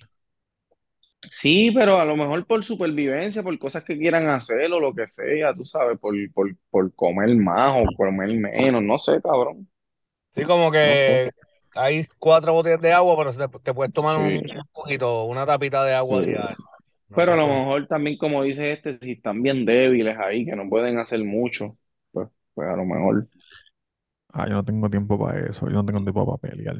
Sí, 1.32 1.72
pero 1.74 2.00
a 2.00 2.06
lo 2.06 2.16
mejor 2.16 2.46
por 2.46 2.64
supervivencia, 2.64 3.44
por 3.44 3.58
cosas 3.60 3.84
que 3.84 3.98
quieran 3.98 4.28
hacer 4.30 4.72
o 4.72 4.80
lo 4.80 4.94
que 4.94 5.08
sea, 5.08 5.54
tú 5.54 5.66
sabes, 5.66 6.00
por, 6.00 6.16
por, 6.34 6.56
por 6.70 6.94
comer 6.96 7.36
más 7.36 7.76
o 7.78 7.96
comer 7.96 8.34
menos, 8.36 8.82
no 8.84 8.98
sé, 8.98 9.22
cabrón, 9.22 9.68
Sí, 10.30 10.46
como 10.46 10.72
no 10.82 11.00
sé. 11.00 11.22
que 11.22 11.32
hay 11.74 12.06
cuatro 12.20 12.54
botellas 12.54 12.82
de 12.82 12.94
agua, 12.94 13.16
pero 13.18 13.50
te, 13.50 13.60
te 13.60 13.74
puedes 13.74 13.94
tomar 13.94 14.18
un, 14.18 14.26
Sí, 14.28 14.42
un 14.54 14.68
poquito, 14.74 15.24
una 15.26 15.46
tapita 15.46 15.84
de 15.86 15.96
agua 15.96 16.22
sí. 16.22 16.26
diaria. 16.26 16.56
No 17.10 17.16
Pero 17.16 17.34
a 17.34 17.36
lo 17.36 17.48
mejor 17.48 17.88
también, 17.88 18.18
como 18.18 18.44
dice 18.44 18.74
este, 18.74 19.00
si 19.00 19.14
están 19.14 19.42
bien 19.44 19.66
débiles 19.66 20.18
ahí, 20.20 20.46
que 20.46 20.56
no 20.56 20.70
pueden 20.70 21.00
hacer 21.00 21.24
mucho, 21.26 21.78
pues, 22.12 22.30
pues 22.54 22.70
a 22.70 22.76
lo 22.76 22.86
mejor. 22.86 23.30
Ah, 24.30 24.48
yo 24.48 24.54
no 24.56 24.64
tengo 24.66 24.90
tiempo 24.90 25.18
para 25.20 25.40
eso. 25.50 25.66
Yo 25.68 25.74
no 25.74 25.86
tengo 25.86 26.00
tiempo 26.04 26.26
para 26.26 26.38
pelear. 26.54 26.76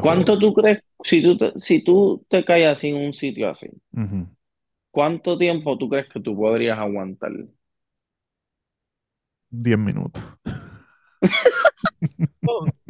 ¿Cuánto 0.00 0.38
tú 0.38 0.52
crees, 0.54 0.82
si 1.02 1.22
tú 1.22 1.36
te, 1.36 1.52
si 1.58 1.82
tú 1.82 2.24
te 2.28 2.44
caes 2.44 2.66
así 2.68 2.88
en 2.88 2.96
un 3.06 3.12
sitio 3.12 3.48
así, 3.50 3.68
cuánto 4.90 5.38
tiempo 5.38 5.78
tú 5.78 5.88
crees 5.88 6.08
que 6.10 6.20
tú 6.20 6.36
podrías 6.36 6.78
aguantar? 6.78 7.32
Diez 9.50 9.78
minutos. 9.78 10.22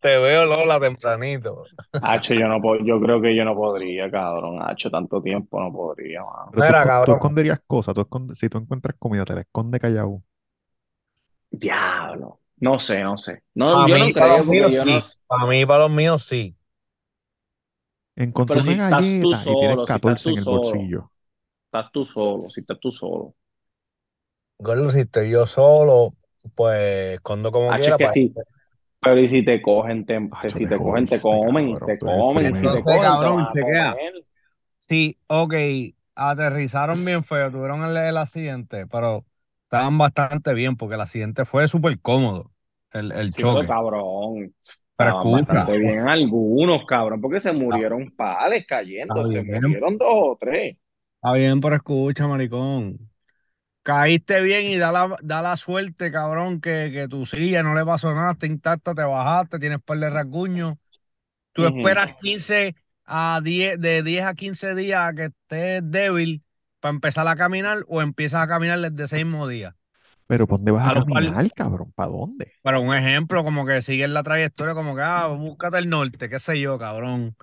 Te 0.00 0.16
veo, 0.18 0.46
Lola, 0.46 0.80
tempranito. 0.80 1.64
Hacho, 2.00 2.32
yo 2.34 2.48
no 2.48 2.60
puedo, 2.60 2.82
yo 2.84 2.98
creo 3.00 3.20
que 3.20 3.36
yo 3.36 3.44
no 3.44 3.54
podría, 3.54 4.10
cabrón. 4.10 4.58
Hacho, 4.62 4.90
tanto 4.90 5.20
tiempo 5.22 5.60
no 5.60 5.70
podría, 5.72 6.22
mano. 6.22 6.50
Pero 6.52 6.62
tú, 6.62 6.66
Mira, 6.68 6.82
esco- 6.84 6.84
tú 6.84 6.88
cabrón. 6.88 7.16
esconderías 7.18 7.60
cosas. 7.66 7.94
Tú 7.94 8.00
esconde- 8.00 8.34
si 8.34 8.48
tú 8.48 8.58
encuentras 8.58 8.96
comida, 8.98 9.24
te 9.26 9.34
la 9.34 9.40
esconde 9.42 9.78
callado. 9.78 10.22
Diablo. 11.52 12.39
No 12.60 12.78
sé, 12.78 13.02
no 13.02 13.16
sé. 13.16 13.42
No, 13.54 13.68
Para 13.68 13.88
yo 13.88 13.98
no 13.98 14.10
mí, 14.10 14.14
para 14.14 14.36
creo 14.36 14.38
los 14.38 14.46
porque 14.46 14.46
míos, 14.46 14.72
yo 14.72 14.84
no. 14.84 14.98
sí. 15.00 15.10
Para 15.26 15.46
mí, 15.46 15.64
para 15.66 15.80
los 15.84 15.90
míos, 15.92 16.24
sí. 16.24 16.56
Encontré 18.14 18.42
Pero 18.46 18.62
si 18.62 18.72
una 18.72 18.74
estás 18.74 19.16
tú 19.18 19.34
galleta 19.34 19.48
y 19.48 19.56
tienes 19.56 19.80
solo, 19.80 19.86
si 19.86 19.98
estás 19.98 20.20
14 20.20 20.22
tú 20.22 20.34
en 20.34 20.38
el 20.38 20.44
solo, 20.44 20.84
bolsillo. 20.84 21.10
estás 21.66 21.92
tú 21.92 22.04
solo, 22.04 22.50
si 22.50 22.60
estás 22.62 22.80
tú 22.80 22.90
solo. 22.90 23.36
Gordo, 24.58 24.90
si 24.90 25.00
estoy 25.00 25.30
yo 25.30 25.46
solo, 25.46 26.14
pues 26.54 27.14
escondo 27.16 27.50
como 27.52 27.72
Hacho, 27.72 27.90
quiera 27.90 27.92
es 27.92 27.96
que 27.96 28.08
para 28.08 28.14
sí. 28.14 28.34
Pero 29.00 29.20
y 29.20 29.28
si 29.28 29.44
te 29.44 29.62
cogen, 29.62 30.06
te, 30.06 30.18
Acho, 30.30 30.58
si 30.58 30.66
te 30.68 30.78
cogen, 30.80 31.08
te 31.08 31.20
jodiste, 31.20 31.20
comen, 31.20 31.78
cabrón. 31.78 31.84
te 31.84 31.98
comen, 32.00 32.56
si 32.56 32.70
te. 32.70 32.82
Entonces, 32.82 32.84
cogen, 32.84 33.18
te 33.18 33.26
cabrón, 33.26 33.32
van 33.32 33.52
a 33.54 33.56
chequea. 33.56 34.00
comer. 34.00 34.14
Sí, 34.78 35.18
ok, 35.28 35.54
aterrizaron 36.16 37.04
bien 37.04 37.24
feo, 37.24 37.50
tuvieron 37.52 37.84
el, 37.84 37.96
el 37.96 38.16
accidente, 38.18 38.86
pero 38.88 39.26
estaban 39.70 39.98
bastante 39.98 40.54
bien 40.54 40.76
porque 40.76 40.94
el 40.96 41.00
accidente 41.02 41.44
fue 41.44 41.68
súper 41.68 42.00
cómodo, 42.00 42.52
el, 42.92 43.12
el 43.12 43.32
Sí, 43.32 43.34
choque. 43.34 43.66
cabrón, 43.66 44.54
Pero 44.96 45.24
bastante 45.30 45.78
bien 45.78 46.08
algunos, 46.08 46.84
cabrón, 46.86 47.20
porque 47.20 47.40
se 47.40 47.52
murieron 47.52 48.10
pales 48.16 48.66
cayendo, 48.66 49.24
se 49.24 49.42
bien, 49.44 49.62
murieron 49.62 49.96
dos 49.96 50.08
o 50.12 50.36
tres. 50.38 50.76
está 51.16 51.32
bien, 51.34 51.60
pero 51.60 51.76
escucha, 51.76 52.26
maricón. 52.28 53.10
Caíste 53.82 54.40
bien 54.42 54.66
y 54.66 54.76
da 54.78 54.92
la, 54.92 55.16
da 55.22 55.42
la 55.42 55.56
suerte, 55.56 56.12
cabrón, 56.12 56.60
que, 56.60 56.90
que 56.92 57.08
tu 57.08 57.26
silla 57.26 57.62
no 57.62 57.74
le 57.74 57.84
pasó 57.84 58.14
nada, 58.14 58.32
está 58.32 58.46
intacta, 58.46 58.94
te 58.94 59.02
bajaste, 59.02 59.58
tienes 59.58 59.80
par 59.82 59.98
de 59.98 60.10
rasguños. 60.10 60.76
Tú 61.52 61.66
esperas 61.66 62.14
15 62.16 62.76
a 63.04 63.40
10, 63.42 63.80
de 63.80 64.02
10 64.02 64.24
a 64.24 64.34
15 64.34 64.74
días 64.74 65.00
a 65.10 65.14
que 65.14 65.24
estés 65.26 65.82
débil 65.90 66.44
para 66.80 66.94
empezar 66.94 67.28
a 67.28 67.36
caminar 67.36 67.84
o 67.88 68.02
empiezas 68.02 68.42
a 68.42 68.46
caminar 68.48 68.80
desde 68.80 69.04
ese 69.04 69.16
mismo 69.24 69.46
día. 69.48 69.76
Pero 70.26 70.46
¿por 70.46 70.58
dónde 70.58 70.72
vas 70.72 70.88
a 70.88 70.92
caminar, 70.92 71.52
cabrón? 71.52 71.92
¿Para 71.94 72.10
dónde? 72.10 72.52
para 72.62 72.78
un 72.80 72.94
ejemplo, 72.94 73.42
como 73.44 73.64
que 73.66 73.80
sigues 73.82 74.08
la 74.10 74.22
trayectoria, 74.22 74.74
como 74.74 74.94
que, 74.94 75.02
ah, 75.02 75.26
búscate 75.28 75.78
el 75.78 75.88
norte, 75.88 76.28
qué 76.28 76.38
sé 76.38 76.60
yo, 76.60 76.78
cabrón. 76.78 77.36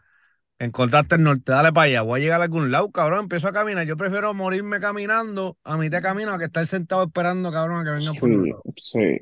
Encontraste 0.60 1.16
el 1.16 1.24
norte, 1.24 1.52
dale 1.54 1.74
para 1.74 1.86
allá, 1.88 2.02
voy 2.04 2.22
a 2.22 2.24
llegar 2.24 2.42
a 2.42 2.46
algún 2.46 2.72
lado, 2.72 2.92
cabrón, 2.92 3.22
empiezo 3.22 3.48
a 3.50 3.54
caminar. 3.54 3.86
Yo 3.88 3.98
prefiero 3.98 4.34
morirme 4.34 4.80
caminando 4.80 5.58
a 5.64 5.78
mitad 5.78 6.00
de 6.00 6.04
camino 6.04 6.34
a 6.34 6.40
que 6.40 6.46
estar 6.46 6.68
sentado 6.68 7.06
esperando, 7.06 7.52
cabrón, 7.52 7.82
a 7.82 7.86
que 7.86 7.92
vengan 7.92 8.18
por 8.20 8.30
Sí, 8.30 8.32
nosotros. 8.32 8.74
sí. 8.76 9.20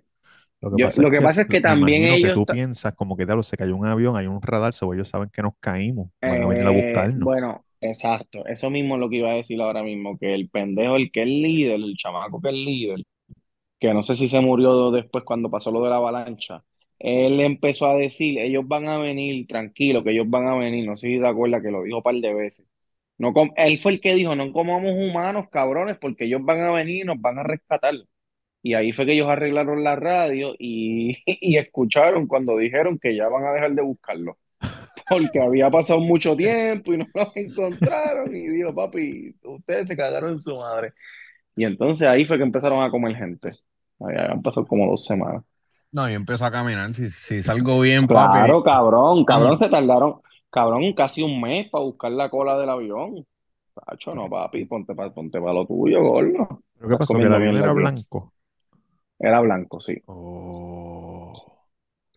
Lo 0.62 0.72
que 0.72 0.78
Yo, 0.78 0.88
pasa 0.88 1.02
lo 1.02 1.10
es 1.10 1.12
que 1.12 1.22
pasa 1.22 1.42
es 1.44 1.50
que 1.50 1.62
también 1.62 2.04
imagino 2.04 2.20
que 2.20 2.32
ellos, 2.32 2.32
tú 2.32 2.48
piensas 2.48 2.94
como 2.96 3.18
que, 3.18 3.26
diablo, 3.26 3.44
se 3.44 3.58
cayó 3.58 3.76
un 3.76 3.88
avión, 3.88 4.18
hay 4.18 4.28
un 4.28 4.42
radar, 4.42 4.74
so 4.74 4.94
ellos 4.94 5.10
saben 5.10 5.30
que 5.30 5.42
nos 5.44 5.54
caímos, 5.60 6.12
van 6.26 6.42
a 6.44 6.48
venir 6.48 6.66
a 6.68 6.70
eh, 6.70 6.72
buscarnos. 6.72 7.32
bueno, 7.34 7.65
exacto, 7.90 8.46
eso 8.48 8.70
mismo 8.70 8.96
es 8.96 9.02
lo 9.02 9.10
que 9.10 9.18
iba 9.18 9.30
a 9.32 9.36
decir 9.36 9.62
ahora 9.62 9.84
mismo, 9.84 10.18
que 10.18 10.34
el 10.34 10.50
pendejo, 10.50 10.96
el 10.96 11.12
que 11.12 11.22
es 11.22 11.28
líder, 11.28 11.76
el 11.76 11.96
chamaco 11.98 12.42
que 12.42 12.50
es 12.50 12.54
líder, 12.56 13.00
que 13.80 13.94
no 13.94 14.04
sé 14.04 14.16
si 14.16 14.28
se 14.28 14.42
murió 14.42 14.92
después 14.92 15.24
cuando 15.26 15.50
pasó 15.52 15.72
lo 15.72 15.84
de 15.84 15.90
la 15.92 15.98
avalancha, 15.98 16.64
él 17.00 17.40
empezó 17.42 17.88
a 17.88 17.96
decir, 17.96 18.40
ellos 18.40 18.68
van 18.68 18.88
a 18.90 18.98
venir, 19.00 19.48
tranquilo, 19.48 20.04
que 20.04 20.12
ellos 20.12 20.30
van 20.30 20.48
a 20.48 20.56
venir, 20.58 20.86
no 20.88 20.98
sé 20.98 21.08
si 21.10 21.20
te 21.20 21.28
acuerdas 21.28 21.62
que 21.64 21.72
lo 21.72 21.84
dijo 21.84 21.98
un 21.98 22.04
par 22.04 22.16
de 22.16 22.34
veces. 22.34 22.68
No 23.18 23.34
com- 23.34 23.52
él 23.58 23.80
fue 23.80 23.94
el 23.94 24.02
que 24.02 24.16
dijo, 24.16 24.36
no 24.36 24.52
comamos 24.54 24.92
humanos, 24.94 25.48
cabrones, 25.52 25.98
porque 26.00 26.26
ellos 26.26 26.42
van 26.44 26.62
a 26.62 26.72
venir 26.72 27.04
y 27.04 27.06
nos 27.06 27.22
van 27.22 27.40
a 27.40 27.44
rescatar. 27.44 27.96
Y 28.64 28.74
ahí 28.76 28.92
fue 28.94 29.06
que 29.06 29.14
ellos 29.14 29.30
arreglaron 29.30 29.84
la 29.84 29.96
radio 29.96 30.56
y, 30.60 31.18
y 31.26 31.58
escucharon 31.58 32.28
cuando 32.28 32.58
dijeron 32.58 33.00
que 33.00 33.16
ya 33.16 33.30
van 33.30 33.46
a 33.46 33.54
dejar 33.54 33.74
de 33.76 33.82
buscarlo. 33.84 34.38
Porque 35.10 35.40
había 35.42 35.70
pasado 35.70 36.00
mucho 36.00 36.36
tiempo 36.36 36.94
y 36.94 36.98
no 36.98 37.06
lo 37.14 37.32
encontraron. 37.36 38.36
Y 38.36 38.48
dijo, 38.48 38.74
papi, 38.74 39.36
ustedes 39.44 39.88
se 39.88 39.98
cagaron 39.98 40.32
en 40.32 40.40
su 40.40 40.56
madre. 40.56 40.94
Y 41.56 41.64
entonces 41.66 42.08
ahí 42.08 42.26
fue 42.26 42.38
que 42.38 42.44
empezaron 42.44 42.84
a 42.84 42.92
comer 42.92 43.16
gente. 43.16 43.50
Ahí 44.00 44.16
han 44.18 44.42
pasado 44.42 44.66
como 44.68 44.90
dos 44.90 45.06
semanas. 45.06 45.44
No, 45.92 46.10
yo 46.10 46.16
empiezo 46.16 46.46
a 46.46 46.52
caminar, 46.52 46.94
si, 46.94 47.10
si 47.10 47.42
salgo 47.42 47.80
bien, 47.80 48.06
papi, 48.06 48.34
Claro, 48.34 48.62
cabrón, 48.64 49.24
cabrón, 49.24 49.52
vamos. 49.52 49.60
se 49.60 49.70
tardaron, 49.70 50.16
cabrón, 50.50 50.92
casi 50.94 51.24
un 51.24 51.40
mes 51.40 51.70
para 51.70 51.86
buscar 51.86 52.12
la 52.12 52.30
cola 52.30 52.58
del 52.58 52.70
avión. 52.70 53.26
Tacho, 53.74 54.14
no, 54.14 54.26
papi, 54.26 54.66
ponte 54.66 54.94
para 54.94 55.14
ponte 55.14 55.40
pa 55.40 55.54
lo 55.54 55.66
tuyo, 55.66 56.02
gordo. 56.02 56.62
¿Pero 56.78 56.90
qué 56.90 56.98
pasó? 56.98 57.14
¿Que 57.14 57.22
el 57.22 57.34
avión 57.34 57.58
era 57.58 57.72
blanco? 57.72 58.34
Era 59.18 59.40
blanco, 59.40 59.80
sí. 59.80 59.96
Oh. 60.08 61.55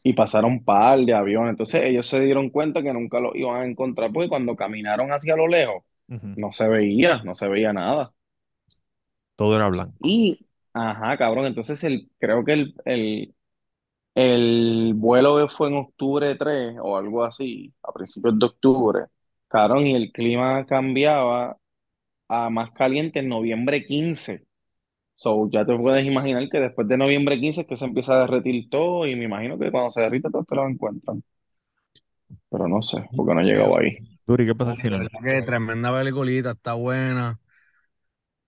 Y 0.08 0.14
pasaron 0.14 0.52
un 0.52 0.64
par 0.64 1.00
de 1.00 1.14
aviones. 1.14 1.50
Entonces 1.50 1.84
ellos 1.84 2.06
se 2.06 2.20
dieron 2.20 2.50
cuenta 2.50 2.82
que 2.82 2.92
nunca 2.92 3.20
lo 3.20 3.34
iban 3.36 3.62
a 3.62 3.66
encontrar 3.66 4.12
porque 4.12 4.28
cuando 4.28 4.56
caminaron 4.56 5.10
hacia 5.12 5.36
lo 5.36 5.46
lejos 5.48 5.84
no 6.36 6.52
se 6.52 6.68
veía, 6.68 7.22
no 7.24 7.34
se 7.34 7.48
veía 7.48 7.72
nada. 7.72 8.12
Todo 9.36 9.56
era 9.56 9.68
blanco. 9.70 9.98
Y, 10.00 10.46
ajá, 10.72 11.16
cabrón, 11.18 11.46
entonces 11.46 11.82
el, 11.84 12.10
creo 12.18 12.44
que 12.44 12.52
el, 12.52 12.74
el, 12.84 13.34
el 14.16 14.94
vuelo 14.96 15.48
fue 15.50 15.68
en 15.70 15.76
octubre 15.76 16.36
3 16.36 16.76
o 16.82 16.98
algo 16.98 17.24
así, 17.24 17.74
a 17.84 17.92
principios 17.92 18.38
de 18.38 18.46
octubre, 18.46 19.06
cabrón, 19.48 19.86
y 19.88 19.96
el 19.96 20.12
clima 20.12 20.66
cambiaba 20.66 21.58
a 22.28 22.50
más 22.50 22.72
caliente 22.72 23.20
en 23.20 23.30
noviembre 23.30 23.86
15. 23.86 24.47
So, 25.18 25.48
ya 25.50 25.66
te 25.66 25.76
puedes 25.76 26.06
imaginar 26.06 26.48
que 26.48 26.60
después 26.60 26.88
de 26.88 26.96
noviembre 26.96 27.38
15 27.40 27.62
es 27.62 27.66
que 27.66 27.76
se 27.76 27.84
empieza 27.84 28.14
a 28.14 28.20
derretir 28.20 28.70
todo 28.70 29.06
y 29.06 29.16
me 29.16 29.24
imagino 29.24 29.58
que 29.58 29.70
cuando 29.70 29.90
se 29.90 30.00
derrita 30.02 30.30
todo 30.30 30.42
es 30.42 30.48
que 30.48 30.54
lo 30.54 30.66
encuentran. 30.68 31.22
Pero 32.50 32.68
no 32.68 32.82
sé, 32.82 33.08
porque 33.16 33.34
no 33.34 33.40
he 33.40 33.44
llegado 33.44 33.78
ahí. 33.78 33.96
Duri, 34.26 34.46
¿qué 34.46 34.54
pasa 34.54 34.72
al 34.72 34.78
final? 34.78 35.08
que 35.24 35.42
tremenda 35.42 35.92
peliculita, 35.92 36.52
está 36.52 36.74
buena. 36.74 37.38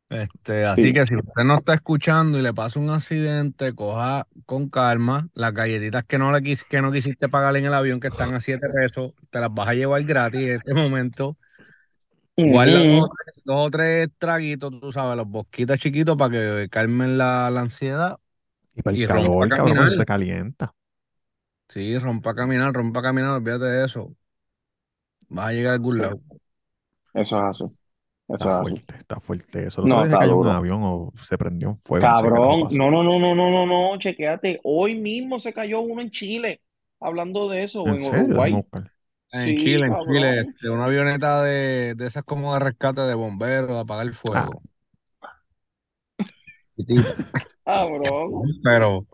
Este, 0.08 0.64
así 0.66 0.92
Sí. 0.92 0.92
que 0.92 1.06
si 1.06 1.14
usted 1.14 1.44
no 1.44 1.58
está 1.58 1.72
escuchando 1.74 2.36
y 2.38 2.42
le 2.42 2.52
pasa 2.52 2.80
un 2.80 2.90
accidente, 2.90 3.72
coja 3.76 4.26
con 4.44 4.68
calma 4.68 5.28
las 5.34 5.54
galletitas 5.54 6.04
que 6.04 6.18
no 6.18 6.32
le 6.32 6.38
quis- 6.40 6.64
que 6.68 6.82
no 6.82 6.90
quisiste 6.90 7.28
pagar 7.28 7.56
en 7.56 7.66
el 7.66 7.74
avión, 7.74 8.00
que 8.00 8.08
están 8.08 8.34
a 8.34 8.40
7 8.40 8.68
pesos, 8.70 9.12
te 9.30 9.38
las 9.38 9.54
vas 9.54 9.68
a 9.68 9.74
llevar 9.74 10.02
gratis 10.02 10.40
en 10.40 10.56
este 10.56 10.74
momento. 10.74 11.36
Guarda 12.44 12.80
dos, 12.88 13.04
o 13.04 13.08
tres- 13.08 13.44
dos 13.44 13.66
o 13.66 13.70
tres 13.70 14.08
traguitos, 14.18 14.80
tú 14.80 14.92
sabes, 14.92 15.16
los 15.16 15.28
bosquitas 15.28 15.78
chiquitos 15.78 16.16
para 16.16 16.30
que 16.64 16.68
calmen 16.70 17.18
la, 17.18 17.50
la 17.50 17.60
ansiedad 17.60 18.18
Y 18.74 18.82
para 18.82 18.96
el 18.96 19.00
y 19.00 19.06
rompa 19.06 19.46
calor, 19.46 19.52
cabrón, 19.52 19.94
te 19.94 20.04
calienta. 20.04 20.74
Sí, 21.74 21.84
rompa 21.98 22.30
a 22.32 22.34
caminar, 22.34 22.72
rompa 22.74 23.00
a 23.00 23.02
caminar, 23.02 23.30
olvídate 23.38 23.64
de 23.66 23.84
eso. 23.86 24.14
Vas 25.30 25.46
a 25.48 25.52
llegar 25.52 25.70
a 25.72 25.74
algún 25.76 25.98
Sí. 25.98 26.02
lado. 26.02 26.20
Eso 27.14 27.36
es 27.38 27.42
así. 27.62 27.64
Eso 28.28 28.36
Está 28.38 28.48
es 28.50 28.56
así. 28.56 28.76
fuerte, 28.76 28.96
está 28.96 29.20
fuerte 29.20 29.66
eso. 29.66 29.88
No, 29.88 30.04
está 30.04 30.18
cayó 30.18 30.36
un 30.36 30.46
duro. 30.46 30.50
avión 30.50 30.80
o 30.82 31.12
se 31.22 31.36
prendió 31.38 31.68
en 31.70 31.78
fuego, 31.80 32.16
Cabrón, 32.16 32.68
no, 32.72 32.90
no, 32.90 33.02
no, 33.02 33.18
no, 33.18 33.34
no, 33.34 33.50
no, 33.50 33.66
no, 33.66 33.98
chequéate. 33.98 34.60
Hoy 34.64 34.94
mismo 34.96 35.38
se 35.38 35.52
cayó 35.52 35.80
uno 35.80 36.00
en 36.02 36.10
Chile. 36.10 36.62
Hablando 37.00 37.48
de 37.48 37.62
eso, 37.64 37.84
o 37.84 37.94
¿En 37.94 37.96
en 37.96 38.00
serio? 38.00 38.36
Déjame 38.36 38.56
Uruguay. 38.56 38.62
buscar. 38.62 38.90
En 39.32 39.54
Sí, 39.54 39.56
Chile, 39.56 39.86
en 39.86 39.96
Chile, 39.98 40.40
este, 40.40 40.68
una 40.70 40.86
avioneta 40.86 41.42
de, 41.44 41.94
de 41.96 42.06
esas 42.06 42.24
como 42.24 42.52
de 42.54 42.60
rescate 42.60 43.02
de 43.02 43.14
bomberos, 43.14 43.68
de 43.70 43.78
apagar 43.80 44.06
el 44.06 44.14
Ah, 44.32 44.48
fuego. 44.48 44.62
Chiquitito. 46.74 47.14
Cabrón. 47.64 48.50
Pero 48.62 49.06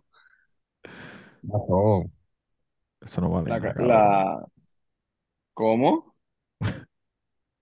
pasó. 1.49 2.05
eso 3.01 3.21
no 3.21 3.31
vale 3.31 3.51
La, 3.51 3.59
nada, 3.59 3.73
la, 3.77 4.47
¿cómo? 5.55 6.15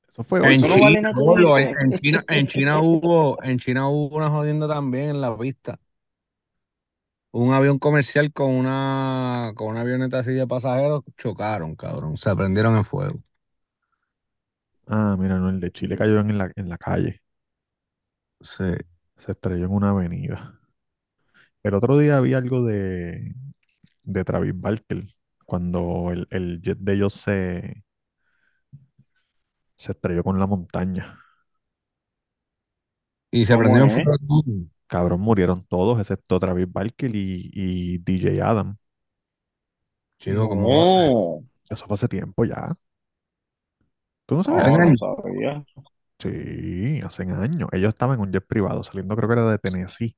Eso 0.08 0.24
fue 0.24 0.40
hoy, 0.40 0.54
En 0.54 0.62
Eso 0.62 0.68
no 0.68 0.78
vale 0.78 1.00
China, 1.00 1.12
nada, 1.12 1.14
tú 1.14 1.24
gordo, 1.24 1.58
en, 1.58 1.70
dijiste. 1.70 1.76
en 1.78 1.92
China, 1.92 2.24
en 2.28 2.46
China 2.46 2.80
hubo, 2.80 3.42
en 3.42 3.58
China 3.58 3.88
hubo 3.88 4.16
una 4.16 4.30
jodienda 4.30 4.68
también 4.68 5.10
en 5.10 5.20
la 5.20 5.36
pista. 5.36 5.78
Un 7.34 7.52
avión 7.52 7.78
comercial 7.78 8.32
con 8.32 8.50
una, 8.52 9.52
con 9.56 9.68
una 9.68 9.80
avioneta 9.82 10.20
así 10.20 10.32
de 10.32 10.46
pasajeros 10.46 11.02
chocaron, 11.18 11.74
cabrón. 11.76 12.16
Se 12.16 12.34
prendieron 12.36 12.76
en 12.76 12.84
fuego. 12.84 13.20
Ah, 14.86 15.14
mira, 15.18 15.38
no, 15.38 15.50
el 15.50 15.60
de 15.60 15.70
Chile 15.72 15.94
cayó 15.96 16.20
en 16.20 16.38
la, 16.38 16.50
en 16.56 16.68
la 16.70 16.78
calle. 16.78 17.20
Sí. 18.40 18.64
Se 19.16 19.32
estrelló 19.32 19.64
en 19.66 19.72
una 19.72 19.90
avenida. 19.90 20.60
El 21.62 21.74
otro 21.74 21.98
día 21.98 22.20
vi 22.20 22.34
algo 22.34 22.64
de, 22.64 23.34
de 24.04 24.24
Travis 24.24 24.52
Barker, 24.60 25.04
cuando 25.46 26.10
el, 26.12 26.26
el 26.30 26.60
jet 26.62 26.78
de 26.80 26.94
ellos 26.94 27.14
se, 27.14 27.84
se 29.76 29.92
estrelló 29.92 30.24
con 30.24 30.38
la 30.40 30.48
montaña. 30.48 31.20
Y 33.30 33.44
se 33.46 33.56
¿Cómo 33.56 33.58
prendió 33.58 33.82
en 33.82 33.90
es? 33.90 33.90
fuego. 33.90 34.18
Cabrón, 34.86 35.20
murieron 35.20 35.64
todos, 35.66 35.98
excepto 36.00 36.38
Travis 36.40 36.70
Barker 36.72 37.14
y, 37.14 37.50
y 37.52 37.98
DJ 37.98 38.42
Adam. 38.42 38.76
Chico, 40.18 40.48
¿cómo 40.48 40.74
va 40.76 40.84
a 40.84 40.86
ser? 40.88 41.18
No. 41.18 41.44
Eso 41.70 41.86
fue 41.86 41.94
hace 41.96 42.08
tiempo 42.08 42.44
ya. 42.44 42.76
¿Tú 44.26 44.34
no 44.34 44.40
Hacen 44.40 44.54
No, 44.54 44.56
eso? 44.56 44.80
no 44.80 44.96
años. 44.96 45.00
sabía. 45.22 45.64
Sí, 46.18 47.00
hace 47.04 47.22
años. 47.24 47.68
Ellos 47.72 47.90
estaban 47.90 48.16
en 48.16 48.22
un 48.22 48.32
jet 48.32 48.46
privado, 48.46 48.82
saliendo 48.82 49.14
creo 49.16 49.28
que 49.28 49.32
era 49.34 49.50
de 49.50 49.58
Tennessee. 49.58 50.16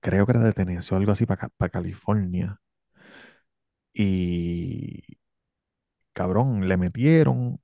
Creo 0.00 0.24
que 0.24 0.32
era 0.32 0.40
de 0.40 0.54
Tennessee 0.54 0.94
o 0.94 0.96
algo 0.96 1.12
así 1.12 1.26
para 1.26 1.50
California. 1.70 2.58
Y 3.94 5.02
cabrón, 6.12 6.68
le 6.68 6.76
metieron. 6.76 7.60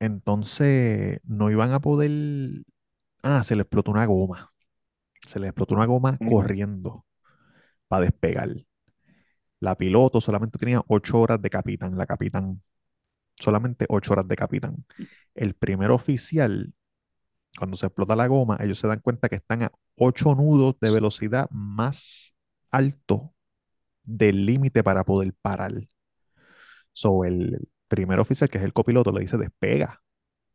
Entonces 0.00 1.20
no 1.24 1.50
iban 1.50 1.72
a 1.72 1.80
poder. 1.80 2.10
Ah, 3.22 3.42
se 3.44 3.56
le 3.56 3.62
explotó 3.62 3.90
una 3.90 4.04
goma. 4.06 4.49
Se 5.26 5.38
le 5.38 5.48
explotó 5.48 5.74
una 5.74 5.86
goma 5.86 6.18
corriendo 6.18 7.04
para 7.88 8.04
despegar. 8.04 8.48
La 9.60 9.76
piloto 9.76 10.20
solamente 10.20 10.58
tenía 10.58 10.82
ocho 10.88 11.20
horas 11.20 11.40
de 11.42 11.50
capitán, 11.50 11.96
la 11.96 12.06
capitán. 12.06 12.62
Solamente 13.38 13.86
ocho 13.88 14.12
horas 14.12 14.28
de 14.28 14.36
capitán. 14.36 14.84
El 15.34 15.54
primer 15.54 15.90
oficial, 15.90 16.72
cuando 17.58 17.76
se 17.76 17.86
explota 17.86 18.16
la 18.16 18.26
goma, 18.26 18.56
ellos 18.60 18.78
se 18.78 18.88
dan 18.88 19.00
cuenta 19.00 19.28
que 19.28 19.36
están 19.36 19.62
a 19.62 19.72
ocho 19.96 20.34
nudos 20.34 20.76
de 20.80 20.90
velocidad 20.90 21.48
más 21.50 22.34
alto 22.70 23.34
del 24.02 24.46
límite 24.46 24.82
para 24.82 25.04
poder 25.04 25.34
parar. 25.42 25.72
So, 26.92 27.24
el 27.24 27.68
primer 27.88 28.20
oficial, 28.20 28.48
que 28.50 28.58
es 28.58 28.64
el 28.64 28.72
copiloto, 28.72 29.12
le 29.12 29.20
dice 29.20 29.38
despega, 29.38 30.02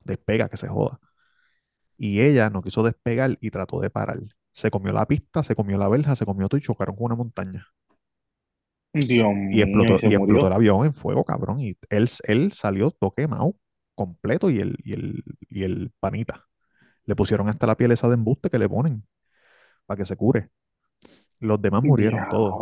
despega, 0.04 0.50
que 0.50 0.58
se 0.58 0.68
joda. 0.68 1.00
Y 1.98 2.22
ella 2.22 2.50
no 2.50 2.62
quiso 2.62 2.84
despegar 2.84 3.38
y 3.42 3.52
trató 3.52 3.80
de 3.80 3.90
parar. 3.90 4.20
Se 4.56 4.72
comió 4.72 4.92
la 4.92 5.06
pista, 5.06 5.44
se 5.44 5.56
comió 5.56 5.78
la 5.78 5.88
verja, 5.88 6.16
se 6.16 6.26
comió 6.26 6.50
todo 6.50 6.58
y 6.58 6.64
chocaron 6.64 6.96
con 6.96 7.06
una 7.06 7.16
montaña. 7.16 7.68
Dios 8.94 9.34
Y 9.50 9.62
mío, 9.62 9.62
explotó, 9.62 10.00
y 10.00 10.00
se 10.00 10.08
y 10.08 10.14
explotó 10.16 10.48
el 10.48 10.54
avión 10.54 10.86
en 10.86 10.94
fuego, 10.94 11.24
cabrón. 11.24 11.60
Y 11.62 11.78
él, 11.90 12.10
él 12.24 12.52
salió 12.52 12.92
todo 12.92 13.12
quemado, 13.14 13.56
completo, 13.96 14.50
y 14.50 14.60
el, 14.60 14.78
y 14.84 14.94
el, 14.94 15.24
y 15.50 15.64
el 15.64 15.92
panita. 16.00 16.46
Le 17.06 17.16
pusieron 17.16 17.50
hasta 17.50 17.68
la 17.68 17.78
piel 17.78 17.92
esa 17.94 18.08
de 18.10 18.16
embuste 18.16 18.50
que 18.50 18.60
le 18.60 18.70
ponen 18.70 19.04
para 19.86 19.98
que 20.00 20.06
se 20.06 20.18
cure. 20.18 20.52
Los 21.40 21.62
demás 21.62 21.84
murieron 21.84 22.28
todos. 22.28 22.60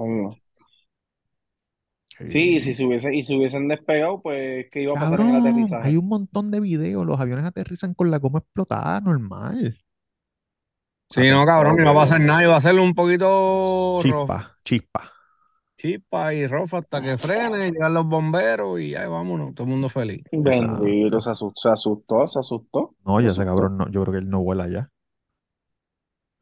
Sí, 2.25 2.57
y 2.57 2.61
si 2.63 2.73
Sí. 2.73 2.73
se 2.73 2.85
hubiese, 2.85 3.13
y 3.15 3.23
si 3.23 3.35
hubiesen 3.35 3.67
despegado, 3.67 4.21
pues, 4.21 4.67
¿qué 4.71 4.81
iba 4.81 4.93
a 4.93 4.97
pasar 4.99 5.21
en 5.21 5.29
el 5.29 5.35
Cabrón, 5.35 5.77
hay 5.79 5.95
aterrizaje? 5.95 5.97
un 5.97 6.07
montón 6.07 6.49
de 6.51 6.59
videos. 6.59 7.05
Los 7.05 7.19
aviones 7.19 7.45
aterrizan 7.45 7.93
con 7.93 8.11
la 8.11 8.19
goma 8.19 8.39
explotada, 8.39 8.99
normal. 9.01 9.82
Sí, 11.13 11.29
no, 11.29 11.45
cabrón, 11.45 11.75
no 11.75 11.81
iba 11.83 11.91
a 11.91 11.95
pasar 11.95 12.19
nada. 12.21 12.43
Iba 12.43 12.55
a 12.55 12.61
ser 12.61 12.79
un 12.79 12.93
poquito 12.93 13.99
rojo, 14.01 14.01
Chispa, 14.01 14.57
chispa. 14.63 15.11
chispa 15.77 16.33
y 16.33 16.47
rojo 16.47 16.77
hasta 16.77 17.01
que 17.01 17.17
frene, 17.17 17.71
llegan 17.71 17.93
los 17.93 18.05
bomberos 18.07 18.79
y 18.79 18.91
ya 18.91 19.07
vámonos, 19.07 19.53
todo 19.53 19.65
el 19.65 19.71
mundo 19.71 19.89
feliz. 19.89 20.23
Bendito, 20.31 21.21
se 21.21 21.29
asustó, 21.31 21.61
se 21.61 21.69
asustó, 21.69 22.27
se 22.27 22.39
asustó, 22.39 22.95
No, 23.05 23.21
ya 23.21 23.31
ese 23.31 23.45
cabrón, 23.45 23.77
no, 23.77 23.89
yo 23.89 24.01
creo 24.01 24.13
que 24.13 24.19
él 24.19 24.29
no 24.29 24.41
vuela 24.41 24.67
ya. 24.67 24.89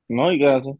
¿No? 0.07 0.31
¿Y 0.31 0.39
qué 0.39 0.49
hace? 0.49 0.77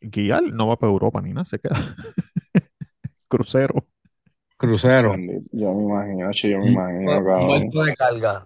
Guiar 0.00 0.42
no 0.42 0.66
va 0.68 0.76
para 0.76 0.92
Europa 0.92 1.20
ni 1.22 1.30
nada, 1.32 1.44
se 1.44 1.58
queda. 1.58 1.76
Crucero. 3.28 3.86
Crucero. 4.56 5.14
Yo 5.52 5.72
me 5.74 5.82
imagino, 5.84 6.30
yo 6.32 6.58
me 6.58 6.64
Un 6.64 6.68
imagino, 6.72 7.10
cabrón. 7.10 7.48
barco 7.48 7.84
de 7.84 7.94
carga. 7.94 8.42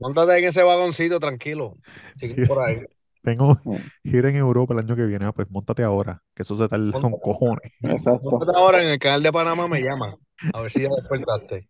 Móntate 0.00 0.38
en 0.38 0.44
ese 0.46 0.62
vagoncito, 0.62 1.20
tranquilo. 1.20 1.76
Sigue 2.16 2.46
por 2.46 2.62
ahí. 2.64 2.80
Tengo 3.22 3.58
Mm, 3.64 3.76
gira 4.02 4.30
en 4.30 4.36
Europa 4.36 4.72
el 4.72 4.80
año 4.80 4.96
que 4.96 5.04
viene. 5.04 5.26
Ah, 5.26 5.32
pues 5.32 5.50
montate 5.50 5.82
ahora, 5.82 6.22
que 6.34 6.42
eso 6.42 6.56
se 6.56 6.68
tarda 6.68 6.98
con 6.98 7.12
cojones. 7.20 7.70
Exacto. 7.82 8.30
Móntate 8.30 8.52
ahora 8.56 8.82
en 8.82 8.88
el 8.88 8.98
canal 8.98 9.22
de 9.22 9.30
Panamá, 9.32 9.68
me 9.68 9.80
llama. 9.82 10.16
A 10.54 10.60
ver 10.62 10.70
si 10.70 10.82
ya 10.82 10.88
despertaste. 10.88 11.68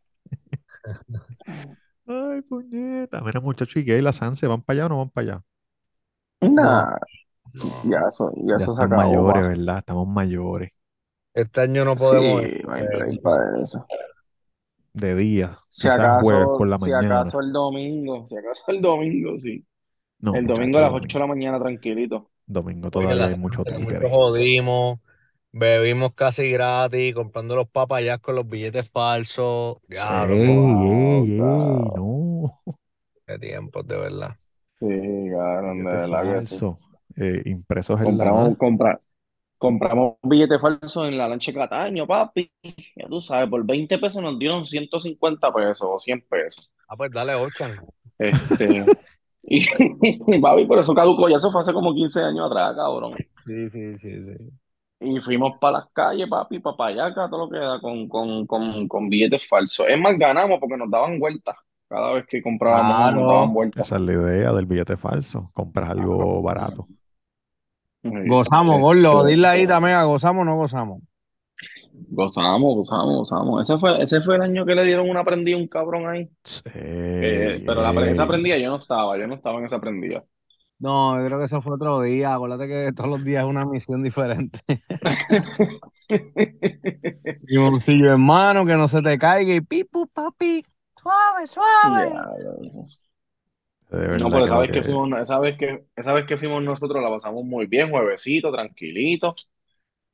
Ay, 2.06 2.42
puñeta. 2.42 3.20
Mira, 3.22 3.40
muchachos, 3.40 3.76
y 3.76 3.84
Gay, 3.84 4.00
la 4.02 4.12
Sanse, 4.12 4.46
¿van 4.46 4.62
para 4.62 4.78
allá 4.80 4.86
o 4.86 4.88
no 4.90 4.98
van 4.98 5.10
para 5.10 5.32
allá? 5.32 5.44
No, 6.42 6.50
Nah, 6.62 6.96
no, 7.54 7.90
ya 7.90 8.00
eso, 8.08 8.32
ya 8.36 8.56
Ya 8.56 8.56
eso 8.56 8.74
se 8.74 8.82
están 8.82 8.94
acabó, 8.94 9.24
mayores. 9.24 9.42
¿verdad? 9.58 9.78
Estamos 9.78 10.06
mayores. 10.08 10.70
Este 11.34 11.60
año 11.62 11.84
no 11.84 11.94
podemos 11.96 12.42
ir. 12.42 12.48
Sí, 12.50 12.62
eh, 12.76 12.86
break 12.98 13.22
para 13.22 13.60
eso. 13.62 13.84
De 14.92 15.16
día, 15.16 15.59
Si 15.68 15.88
jueves 16.16 16.50
acaso, 16.50 16.57
por 16.57 16.68
la 16.68 16.79
si 16.79 16.92
mañana. 16.92 17.33
acaso 17.33 17.40
el 17.40 17.53
domingo, 17.53 18.26
si 18.29 18.37
acaso 18.37 18.64
el 18.72 18.81
domingo, 18.83 19.37
sí. 19.38 19.64
No, 20.20 20.33
El 20.33 20.46
domingo 20.46 20.79
a 20.79 20.83
las 20.83 20.92
muchachos, 20.92 20.94
8 20.94 21.18
de 21.18 21.22
la 21.24 21.29
mañana, 21.29 21.61
tranquilito. 21.61 22.31
domingo 22.46 22.90
Oye, 22.94 23.14
todavía 23.14 23.16
la 23.16 23.29
hay 23.29 23.35
mucho 23.35 23.64
títere. 23.64 24.11
jodimos, 24.11 25.00
bebimos 25.53 26.14
casi 26.14 26.50
gratis, 26.53 27.14
comprando 27.14 27.57
los 27.57 27.68
papayas 27.70 28.20
con 28.20 28.37
los 28.37 28.48
billetes 28.48 28.90
falsos. 28.90 29.79
Diablo, 29.88 30.38
¡Ey, 30.38 30.83
ey, 30.92 31.40
ey! 31.40 31.90
No. 31.94 32.53
qué 33.26 33.38
tiempos, 33.38 33.87
de 33.87 33.96
verdad. 33.96 34.37
Sí, 34.79 34.87
cabrón, 35.31 35.85
de 35.85 35.90
verdad 35.90 36.26
que 36.26 36.42
sí. 36.42 36.64
Eh, 37.16 37.42
impresos 37.46 38.00
en 38.00 38.16
la 38.18 38.26
Compramos, 38.26 38.57
más. 38.57 38.59
compra, 38.59 39.00
compramos 39.61 40.14
billetes 40.23 40.59
falsos 40.59 41.07
en 41.07 41.18
la 41.18 41.29
lancha 41.29 41.53
de 41.53 41.59
Cataño, 41.59 42.07
papi. 42.07 42.51
Ya 42.96 43.07
tú 43.07 43.20
sabes, 43.20 43.49
por 43.51 43.64
20 43.64 43.99
pesos 43.99 44.23
nos 44.23 44.38
dieron 44.38 44.64
150 44.64 45.53
pesos 45.53 45.87
o 45.87 45.99
100 45.99 46.25
pesos. 46.29 46.73
Ah, 46.88 46.96
pues 46.96 47.11
dale, 47.12 47.35
Orchan. 47.35 47.79
Este, 48.18 48.87
y 49.42 49.66
papi, 50.40 50.64
por 50.64 50.79
eso 50.79 50.94
caducó, 50.94 51.29
ya 51.29 51.37
eso 51.37 51.53
fue 51.53 51.61
hace 51.61 51.75
como 51.75 51.94
15 51.94 52.23
años 52.23 52.51
atrás, 52.51 52.75
cabrón. 52.75 53.12
Sí, 53.46 53.68
sí, 53.68 53.99
sí, 53.99 54.25
sí. 54.25 54.51
Y 55.01 55.20
fuimos 55.20 55.59
para 55.61 55.79
las 55.79 55.88
calles, 55.92 56.27
papi, 56.29 56.59
papayaca, 56.61 57.29
todo 57.29 57.44
lo 57.44 57.51
que 57.51 57.59
da 57.59 57.81
con, 57.81 58.09
con, 58.09 58.46
con, 58.46 58.88
con 58.88 59.09
billetes 59.11 59.46
falsos. 59.46 59.87
Es 59.90 60.01
más, 60.01 60.16
ganamos 60.18 60.59
porque 60.59 60.79
nos 60.79 60.90
daban 60.90 61.18
vueltas. 61.18 61.57
Cada 61.87 62.12
vez 62.12 62.25
que 62.27 62.42
comprábamos 62.42 63.12
uno, 63.12 63.20
nos 63.20 63.31
daban 63.31 63.53
vueltas. 63.53 63.87
Esa 63.87 63.96
es 63.96 64.03
la 64.03 64.12
idea 64.12 64.53
del 64.55 64.64
billete 64.64 64.96
falso. 64.96 65.51
Compras 65.53 65.90
algo 65.90 66.40
barato. 66.40 66.87
Gozamos, 68.02 68.80
gordo. 68.80 69.20
este, 69.22 69.34
Dile 69.36 69.46
ahí 69.48 69.66
también, 69.66 70.02
¿gozamos 70.06 70.42
o 70.42 70.44
no 70.44 70.56
gozamos? 70.56 71.02
Gozamos, 72.08 72.74
gozamos, 72.76 73.16
gozamos. 73.18 73.60
Ese 73.62 73.78
fue, 73.78 74.02
ese 74.02 74.20
fue 74.20 74.36
el 74.36 74.42
año 74.42 74.64
que 74.64 74.74
le 74.74 74.84
dieron 74.84 75.08
una 75.08 75.24
prendida 75.24 75.56
a 75.56 75.60
un 75.60 75.68
cabrón 75.68 76.08
ahí. 76.08 76.28
Sí, 76.44 76.62
Que- 76.64 77.62
pero 77.66 77.82
la, 77.82 78.10
esa 78.10 78.26
prendida 78.26 78.58
yo 78.58 78.70
no 78.70 78.76
estaba, 78.78 79.18
yo 79.18 79.26
no 79.26 79.34
estaba 79.34 79.58
en 79.58 79.64
esa 79.66 79.80
prendida. 79.80 80.24
No, 80.78 81.18
yo 81.20 81.26
creo 81.26 81.38
que 81.38 81.44
eso 81.44 81.60
fue 81.60 81.74
otro 81.74 82.00
día. 82.00 82.34
Acuérdate 82.34 82.66
que 82.66 82.92
todos 82.94 83.10
los 83.10 83.22
días 83.22 83.44
es 83.44 83.50
una 83.50 83.66
misión 83.66 84.02
diferente. 84.02 84.60
Y 87.46 87.56
bolsillo 87.56 88.10
hermano, 88.12 88.64
que 88.66 88.74
no 88.76 88.88
se 88.88 89.02
te 89.02 89.18
caiga 89.18 89.54
y 89.54 89.60
pipu, 89.60 90.06
papi. 90.08 90.64
Suave, 91.00 91.46
suave. 91.46 92.12
De 93.90 94.18
No, 94.18 94.31
pero 94.31 94.44
esa 94.44 94.59
vez 94.59 94.70
que 94.70 94.81
que... 94.81 94.83
fuimos, 94.83 95.20
esa 95.20 95.38
vez 95.38 95.57
que, 95.59 95.85
esa 95.96 96.12
vez 96.12 96.26
que 96.26 96.37
fuimos 96.38 96.62
nosotros 96.62 97.03
la 97.03 97.11
pasamos 97.11 97.44
muy 97.44 97.66
bien, 97.66 97.90
juevesito, 97.90 98.53
tranquilito. 98.53 99.35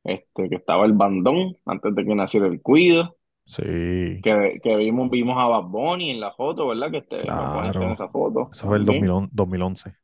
Este, 0.05 0.49
que 0.49 0.57
estaba 0.57 0.87
el 0.87 0.95
bandón 0.95 1.57
antes 1.67 1.95
de 1.95 2.05
que 2.05 2.15
naciera 2.15 2.47
el 2.47 2.63
cuido. 2.63 3.17
Sí, 3.47 3.63
Que, 4.23 4.59
que 4.63 4.77
vimos, 4.77 5.11
vimos 5.11 5.37
a 5.39 5.47
Bad 5.49 5.65
Bunny 5.65 6.11
en 6.11 6.21
la 6.21 6.33
foto, 6.33 6.69
¿verdad? 6.69 6.91
Que 6.91 6.99
este, 6.99 7.17
está 7.19 7.33
en 7.67 7.73
claro. 7.73 7.93
esa 7.93 8.09
foto 8.09 8.49
Eso 8.53 8.67
fue 8.67 8.77
el 8.79 8.85
también. 8.85 9.07
2011. 9.07 9.31
2011. 9.33 9.97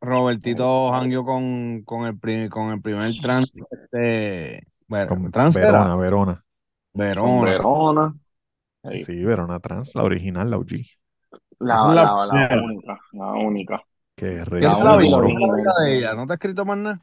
Robertito 0.00 0.90
jangueó 0.92 1.24
con, 1.24 1.82
con, 1.84 2.06
el, 2.06 2.18
pri- 2.18 2.48
con 2.48 2.70
el 2.72 2.82
primer 2.82 3.12
trans, 3.20 3.52
este, 3.70 4.66
bueno, 4.88 5.06
Con 5.06 5.30
trans 5.30 5.54
Verona, 5.54 5.96
Verona. 5.96 6.44
Verona. 6.94 7.42
Verona. 7.44 8.14
Sí, 9.00 9.14
Verona 9.24 9.60
Trans, 9.60 9.94
la 9.94 10.02
original, 10.04 10.50
la 10.50 10.58
OG. 10.58 10.98
La, 11.64 11.76
es 11.88 11.94
la 11.94 12.26
la, 12.26 12.62
única, 12.62 13.00
la 13.12 13.32
única. 13.32 13.82
Que 14.16 14.44
Rey 14.44 14.60
¿Quién 14.60 14.70
La. 16.02 16.14
¿No 16.14 16.26
te 16.26 16.32
ha 16.32 16.34
escrito 16.34 16.64
más 16.64 16.78
nada? 16.78 17.00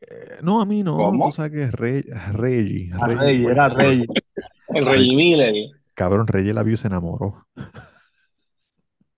Eh, 0.00 0.38
no, 0.42 0.60
a 0.60 0.66
mí 0.66 0.82
no. 0.82 0.96
Tú 0.96 0.96
¿Cómo? 0.96 1.32
sabes 1.32 1.52
que 1.52 1.62
es 1.64 1.72
Rey, 1.72 2.02
Reggie. 2.32 2.92
A 2.94 3.06
Reggie 3.06 3.16
Rey, 3.16 3.42
fue. 3.42 3.52
era 3.52 3.68
Rey. 3.68 4.06
El 4.68 4.86
Rey, 4.86 4.94
Reggie 4.94 5.16
Miller. 5.16 5.54
cabrón, 5.94 6.26
Reggie 6.26 6.52
la 6.54 6.62
vio 6.62 6.74
y 6.74 6.76
se 6.76 6.88
enamoró. 6.88 7.46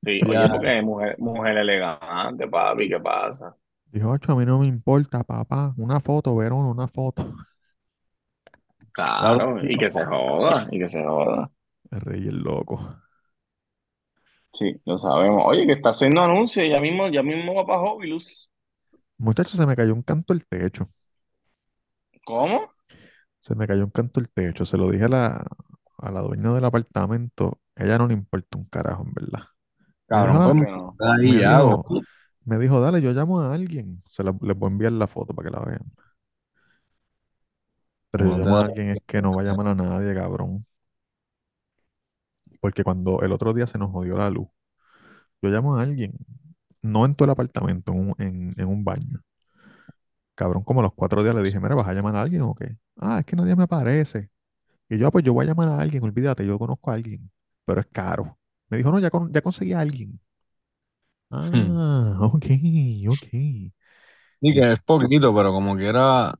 Sí, 0.04 0.20
Ya. 0.22 0.28
oye, 0.28 0.48
porque 0.48 0.78
es 0.78 0.84
mujer, 0.84 1.16
mujer 1.18 1.56
elegante, 1.58 2.46
papi, 2.48 2.88
¿qué 2.88 3.00
pasa? 3.00 3.56
Dijo, 3.86 4.12
"Acho, 4.12 4.32
a 4.32 4.36
mí 4.36 4.44
no 4.46 4.58
me 4.60 4.66
importa, 4.66 5.24
papá. 5.24 5.74
Una 5.76 6.00
foto, 6.00 6.36
Verona, 6.36 6.68
una 6.70 6.86
foto. 6.88 7.24
Claro. 8.92 9.54
Claro, 9.54 9.64
y 9.64 9.76
que 9.76 9.90
se 9.90 10.04
joda, 10.04 10.66
y 10.70 10.78
que 10.78 10.88
se 10.88 11.04
joda. 11.04 11.50
El 11.90 12.00
Reggie 12.00 12.28
es 12.28 12.34
loco. 12.34 12.96
Sí, 14.58 14.80
lo 14.84 14.98
sabemos. 14.98 15.42
Oye, 15.46 15.66
que 15.66 15.72
está 15.72 15.90
haciendo 15.90 16.20
anuncios, 16.22 16.66
ya 16.68 16.80
mismo, 16.80 17.08
ya 17.08 17.22
mismo 17.22 17.54
va 17.54 17.66
para 17.66 17.80
Hobilus. 17.82 18.50
Muchachos, 19.18 19.52
se 19.58 19.66
me 19.66 19.76
cayó 19.76 19.92
un 19.94 20.02
canto 20.02 20.32
el 20.32 20.46
techo. 20.46 20.88
¿Cómo? 22.26 22.74
Se 23.40 23.54
me 23.54 23.66
cayó 23.66 23.84
un 23.84 23.90
canto 23.90 24.20
el 24.20 24.30
techo. 24.30 24.66
Se 24.66 24.76
lo 24.76 24.90
dije 24.90 25.04
a 25.04 25.08
la, 25.08 25.46
a 25.98 26.10
la 26.10 26.20
dueña 26.20 26.52
del 26.54 26.64
apartamento. 26.64 27.60
Ella 27.74 27.98
no 27.98 28.06
le 28.08 28.14
importa 28.14 28.58
un 28.58 28.64
carajo, 28.66 29.04
en 29.04 29.12
verdad. 29.14 29.44
Me 30.14 30.24
dijo, 30.28 30.38
Cabrón, 30.38 30.42
"Ah", 30.42 30.54
pues 30.54 30.70
no. 30.70 30.98
ahí 31.00 31.38
me 31.38 31.40
ya. 31.40 31.60
dijo, 31.62 31.86
me 32.44 32.58
dijo, 32.58 32.80
dale, 32.80 33.02
yo 33.02 33.12
llamo 33.12 33.40
a 33.40 33.54
alguien. 33.54 34.02
Se 34.10 34.24
la, 34.24 34.36
les 34.42 34.58
voy 34.58 34.68
a 34.70 34.72
enviar 34.72 34.92
la 34.92 35.08
foto 35.08 35.34
para 35.34 35.50
que 35.50 35.56
la 35.56 35.64
vean. 35.64 35.82
Pero 38.10 38.26
yo 38.26 38.32
No 38.32 38.40
te 38.42 38.48
llamo 38.48 38.56
a 38.56 38.64
da- 38.64 38.66
alguien 38.66 38.90
es 38.90 38.98
que 39.06 39.22
no 39.22 39.34
va 39.34 39.42
a 39.42 39.44
llamar 39.44 39.68
a 39.68 39.74
nadie, 39.76 40.12
cabrón. 40.14 40.66
Porque 42.66 42.84
cuando 42.84 43.22
el 43.22 43.32
otro 43.32 43.54
día 43.54 43.66
se 43.66 43.78
nos 43.78 43.90
jodió 43.92 44.16
la 44.18 44.30
luz, 44.30 44.48
yo 45.42 45.50
llamo 45.50 45.76
a 45.76 45.82
alguien, 45.82 46.12
no 46.82 47.06
en 47.06 47.14
todo 47.16 47.26
el 47.26 47.32
apartamento, 47.32 47.92
en 47.92 47.98
un, 48.00 48.14
en, 48.18 48.54
en 48.58 48.68
un 48.68 48.84
baño. 48.84 49.22
Cabrón, 50.34 50.64
como 50.64 50.80
a 50.80 50.82
los 50.84 50.92
cuatro 50.94 51.22
días 51.22 51.34
le 51.34 51.42
dije, 51.42 51.58
mira, 51.60 51.74
¿vas 51.74 51.88
a 51.88 51.94
llamar 51.94 52.16
a 52.16 52.22
alguien 52.22 52.42
o 52.42 52.54
qué? 52.54 52.76
Ah, 52.96 53.20
es 53.20 53.26
que 53.26 53.36
nadie 53.36 53.56
me 53.56 53.64
aparece. 53.64 54.30
Y 54.90 54.98
yo, 54.98 55.08
"Ah, 55.08 55.12
pues 55.12 55.24
yo 55.24 55.34
voy 55.34 55.44
a 55.46 55.48
llamar 55.48 55.68
a 55.68 55.80
alguien, 55.80 56.04
olvídate, 56.04 56.46
yo 56.46 56.58
conozco 56.58 56.90
a 56.90 56.94
alguien, 56.94 57.30
pero 57.66 57.80
es 57.80 57.88
caro. 57.88 58.38
Me 58.70 58.78
dijo, 58.78 58.90
no, 58.92 59.00
ya, 59.00 59.10
con- 59.10 59.32
ya 59.32 59.42
conseguí 59.42 59.72
a 59.74 59.80
alguien. 59.80 60.20
Hmm. 61.52 61.76
Ah, 61.80 62.18
ok, 62.34 62.44
ok. 63.08 63.26
Sí, 64.40 64.52
que 64.54 64.72
es 64.72 64.80
poquito, 64.82 65.34
pero 65.34 65.52
como 65.52 65.76
quiera. 65.76 66.34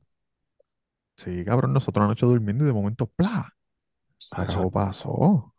sí, 1.15 1.43
cabrón, 1.45 1.73
nosotros 1.73 2.03
anoche 2.05 2.25
durmiendo 2.25 2.63
y 2.63 2.67
de 2.67 2.73
momento, 2.73 3.07
¡plá! 3.07 3.53
Carajo 4.29 4.71
pasó. 4.71 5.53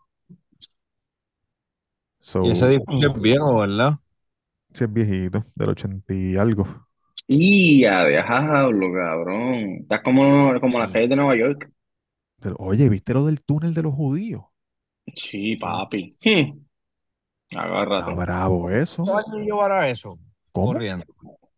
So, 2.21 2.41
Y 2.45 2.51
ese 2.51 2.67
edificio 2.67 3.13
es 3.15 3.21
viejo, 3.21 3.59
¿verdad? 3.61 3.95
sí 4.73 4.85
es 4.85 4.93
viejito, 4.93 5.45
del 5.55 5.69
ochenta 5.71 6.15
y 6.15 6.37
algo. 6.37 6.67
Y 7.27 7.85
a 7.85 8.05
diablo, 8.07 8.93
cabrón. 8.93 9.79
Estás 9.83 10.01
como, 10.03 10.59
como 10.61 10.79
las 10.79 10.89
Sí. 10.89 10.93
calles 10.93 11.11
de 11.11 11.17
Nueva 11.17 11.37
York. 11.37 11.71
Oye, 12.59 12.89
¿viste 12.89 13.15
lo 13.15 13.27
del 13.27 13.43
túnel 13.43 13.75
de 13.75 13.83
los 13.85 13.95
judíos? 13.95 14.43
Sí, 15.15 15.57
papi. 15.57 16.17
Está 16.21 17.61
Agárrate. 17.61 18.15
bravo 18.15 18.71
eso. 18.71 19.05
¿Cuántos 19.05 19.35
años 19.35 19.47
llevará 19.47 19.89
eso 19.89 20.19
¿Cómo? 20.53 20.73
corriendo? 20.73 21.05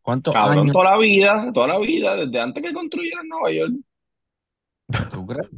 ¿Cuántos 0.03 0.35
Cabrón, 0.35 0.59
años 0.61 0.73
toda 0.73 0.91
la 0.93 0.99
vida, 0.99 1.51
toda 1.53 1.67
la 1.69 1.79
vida, 1.79 2.17
desde 2.17 2.41
antes 2.41 2.63
que 2.63 2.73
construyeran 2.73 3.29
Nueva 3.29 3.53
York. 3.53 3.73
tú 5.13 5.27
crees? 5.27 5.51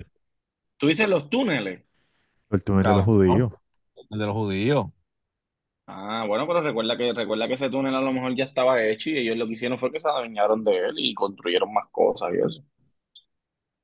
Tú 0.77 0.89
dices 0.89 1.09
los 1.09 1.31
túneles. 1.31 1.83
El 2.51 2.63
túnel 2.63 2.85
de 2.85 2.95
los 2.95 3.05
judíos. 3.05 3.53
El 4.13 4.19
de 4.21 4.27
los 4.27 4.35
judíos. 4.35 4.87
Ah, 5.87 6.25
bueno, 6.27 6.47
pero 6.47 6.61
recuerda 6.63 6.97
que, 6.97 7.13
recuerda 7.13 7.47
que 7.49 7.55
ese 7.55 7.69
túnel 7.71 7.95
a 7.95 8.01
lo 8.01 8.13
mejor 8.13 8.35
ya 8.35 8.45
estaba 8.45 8.83
hecho 8.85 9.11
y 9.11 9.19
ellos 9.19 9.37
lo 9.37 9.47
que 9.47 9.53
hicieron 9.55 9.79
fue 9.79 9.93
que 9.93 10.01
se 10.01 10.09
adueñaron 10.09 10.65
de 10.65 10.77
él 10.77 10.95
y 10.99 11.15
construyeron 11.15 11.73
más 11.73 11.87
cosas 11.91 12.31
y 12.35 12.39
eso. 12.47 12.63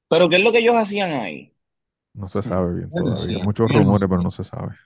Pero 0.09 0.29
¿qué 0.29 0.37
es 0.37 0.43
lo 0.43 0.53
que 0.53 0.59
ellos 0.59 0.77
hacían 0.77 1.13
ahí? 1.13 1.55
No 2.15 2.29
se 2.29 2.43
sabe 2.43 2.75
bien 2.75 2.91
Bueno, 2.91 3.19
todavía. 3.19 3.39
sí, 3.41 3.41
Muchos 3.41 3.71
rumores, 3.71 4.09
pero 4.11 4.21
no 4.23 4.31
se 4.31 4.45
sabe. 4.45 4.77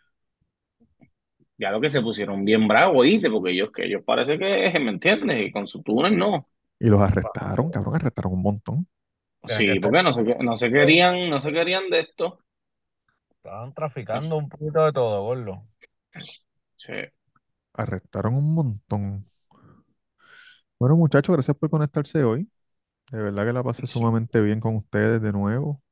Ya 1.59 1.71
lo 1.71 1.81
que 1.81 1.89
se 1.91 2.03
pusieron 2.03 2.45
bien 2.45 2.67
bravos, 2.69 2.99
¿oíste? 2.99 3.31
Porque 3.31 3.53
ellos, 3.53 3.71
que 3.73 3.85
ellos 3.87 4.03
parece 4.05 4.39
que, 4.39 4.47
¿me 4.81 4.91
entiendes? 4.91 5.41
Y 5.47 5.53
con 5.53 5.67
su 5.69 5.83
túnel 5.83 6.19
no. 6.19 6.49
Y 6.79 6.87
los 6.89 7.01
arrestaron, 7.01 7.71
cabrón, 7.71 7.95
arrestaron 7.95 8.33
un 8.35 8.43
montón. 8.43 8.87
Sí, 9.47 9.79
estar- 9.79 9.81
porque 9.81 10.03
no 10.03 10.13
se, 10.13 10.23
no 10.23 10.57
se 10.57 10.71
querían, 10.71 11.29
no 11.31 11.41
se 11.41 11.53
querían 11.53 11.91
de 11.91 12.01
esto. 12.01 12.41
Estaban 13.43 13.75
traficando 13.75 14.37
un 14.37 14.49
poquito 14.49 14.85
de 14.85 14.93
todo, 14.93 15.23
gordo. 15.25 15.67
Sí. 16.77 16.93
Arrestaron 17.75 18.35
un 18.37 18.55
montón. 18.55 19.29
Bueno, 20.79 20.95
muchachos, 20.97 21.35
gracias 21.35 21.57
por 21.57 21.69
conectarse 21.69 22.23
hoy. 22.23 22.49
De 23.11 23.19
verdad 23.21 23.45
que 23.45 23.53
la 23.53 23.65
pasé 23.65 23.85
Sí. 23.85 23.93
sumamente 23.95 24.41
bien 24.41 24.61
con 24.61 24.77
ustedes 24.77 25.21
de 25.21 25.33
nuevo. 25.33 25.83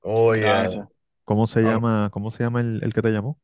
Oye, 0.00 0.40
Gracias. 0.40 0.88
¿Cómo 1.24 1.46
se 1.46 1.60
Ah. 1.60 1.62
llama, 1.62 2.10
cómo 2.12 2.32
se 2.32 2.42
llama 2.42 2.60
el, 2.62 2.82
el 2.82 2.92
que 2.92 3.02
te 3.02 3.10
llamó? 3.12 3.38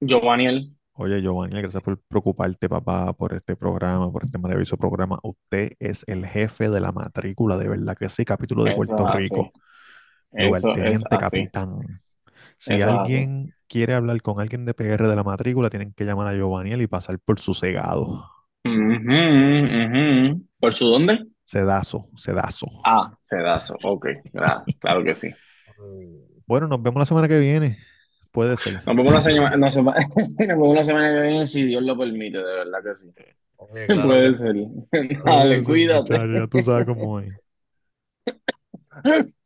Giovanniel. 0.00 0.74
Oye, 0.94 1.20
Giovanni, 1.20 1.60
gracias 1.60 1.82
por 1.82 2.00
preocuparte, 2.00 2.66
papá, 2.68 3.12
por 3.12 3.34
este 3.34 3.56
programa, 3.56 4.10
por 4.10 4.24
este 4.24 4.38
maravilloso 4.38 4.78
programa. 4.78 5.18
Usted 5.22 5.72
es 5.78 6.04
el 6.08 6.24
jefe 6.26 6.70
de 6.70 6.80
la 6.80 6.92
matrícula, 6.92 7.58
de 7.58 7.68
verdad 7.68 7.94
que 7.94 8.08
sí, 8.08 8.24
capítulo 8.24 8.64
de 8.64 8.70
Eso 8.70 8.76
Puerto 8.76 9.06
Rico, 9.12 9.50
lugarteniente 10.32 11.18
capitán. 11.18 12.00
Si 12.58 12.74
Eso 12.74 12.82
es 12.82 12.82
así. 12.82 13.14
alguien 13.14 13.54
quiere 13.68 13.94
hablar 13.94 14.20
con 14.22 14.40
alguien 14.40 14.64
de 14.64 14.74
PR 14.74 15.08
de 15.08 15.16
la 15.16 15.24
matrícula, 15.24 15.70
tienen 15.70 15.92
que 15.92 16.04
llamar 16.04 16.26
a 16.28 16.34
Giovanni 16.34 16.72
y 16.72 16.86
pasar 16.86 17.18
por 17.18 17.40
su 17.40 17.54
cegado. 17.54 18.30
¿Por 20.60 20.74
su 20.74 20.86
dónde? 20.86 21.26
Sedazo, 21.44 22.08
sedazo. 22.16 22.66
Ah, 22.84 23.12
sedazo. 23.22 23.76
Ok, 23.82 24.06
claro, 24.30 24.64
claro 24.78 25.04
que 25.04 25.14
sí. 25.14 25.30
Bueno, 26.46 26.68
nos 26.68 26.82
vemos 26.82 27.00
la 27.00 27.06
semana 27.06 27.28
que 27.28 27.38
viene. 27.40 27.78
Puede 28.32 28.56
ser. 28.56 28.74
Nos 28.86 28.96
vemos 28.96 29.12
la 29.12 29.22
semana, 29.22 29.56
no, 29.56 29.70
sema- 29.70 29.94
nos 30.16 30.36
vemos 30.38 30.74
la 30.74 30.84
semana 30.84 31.08
que 31.10 31.22
viene 31.22 31.46
si 31.46 31.64
Dios 31.64 31.82
lo 31.82 31.96
permite, 31.98 32.38
de 32.38 32.44
verdad 32.44 32.78
que 32.84 32.96
sí. 32.96 33.12
oye, 33.56 33.86
claro 33.86 34.08
Puede 34.08 34.34
ser. 34.34 34.56
Dale, 35.24 35.56
ser, 35.56 35.64
cuídate. 35.64 36.14
ya 36.40 36.46
tú 36.46 36.62
sabes 36.62 36.86
cómo 36.86 37.20
es. 37.20 37.32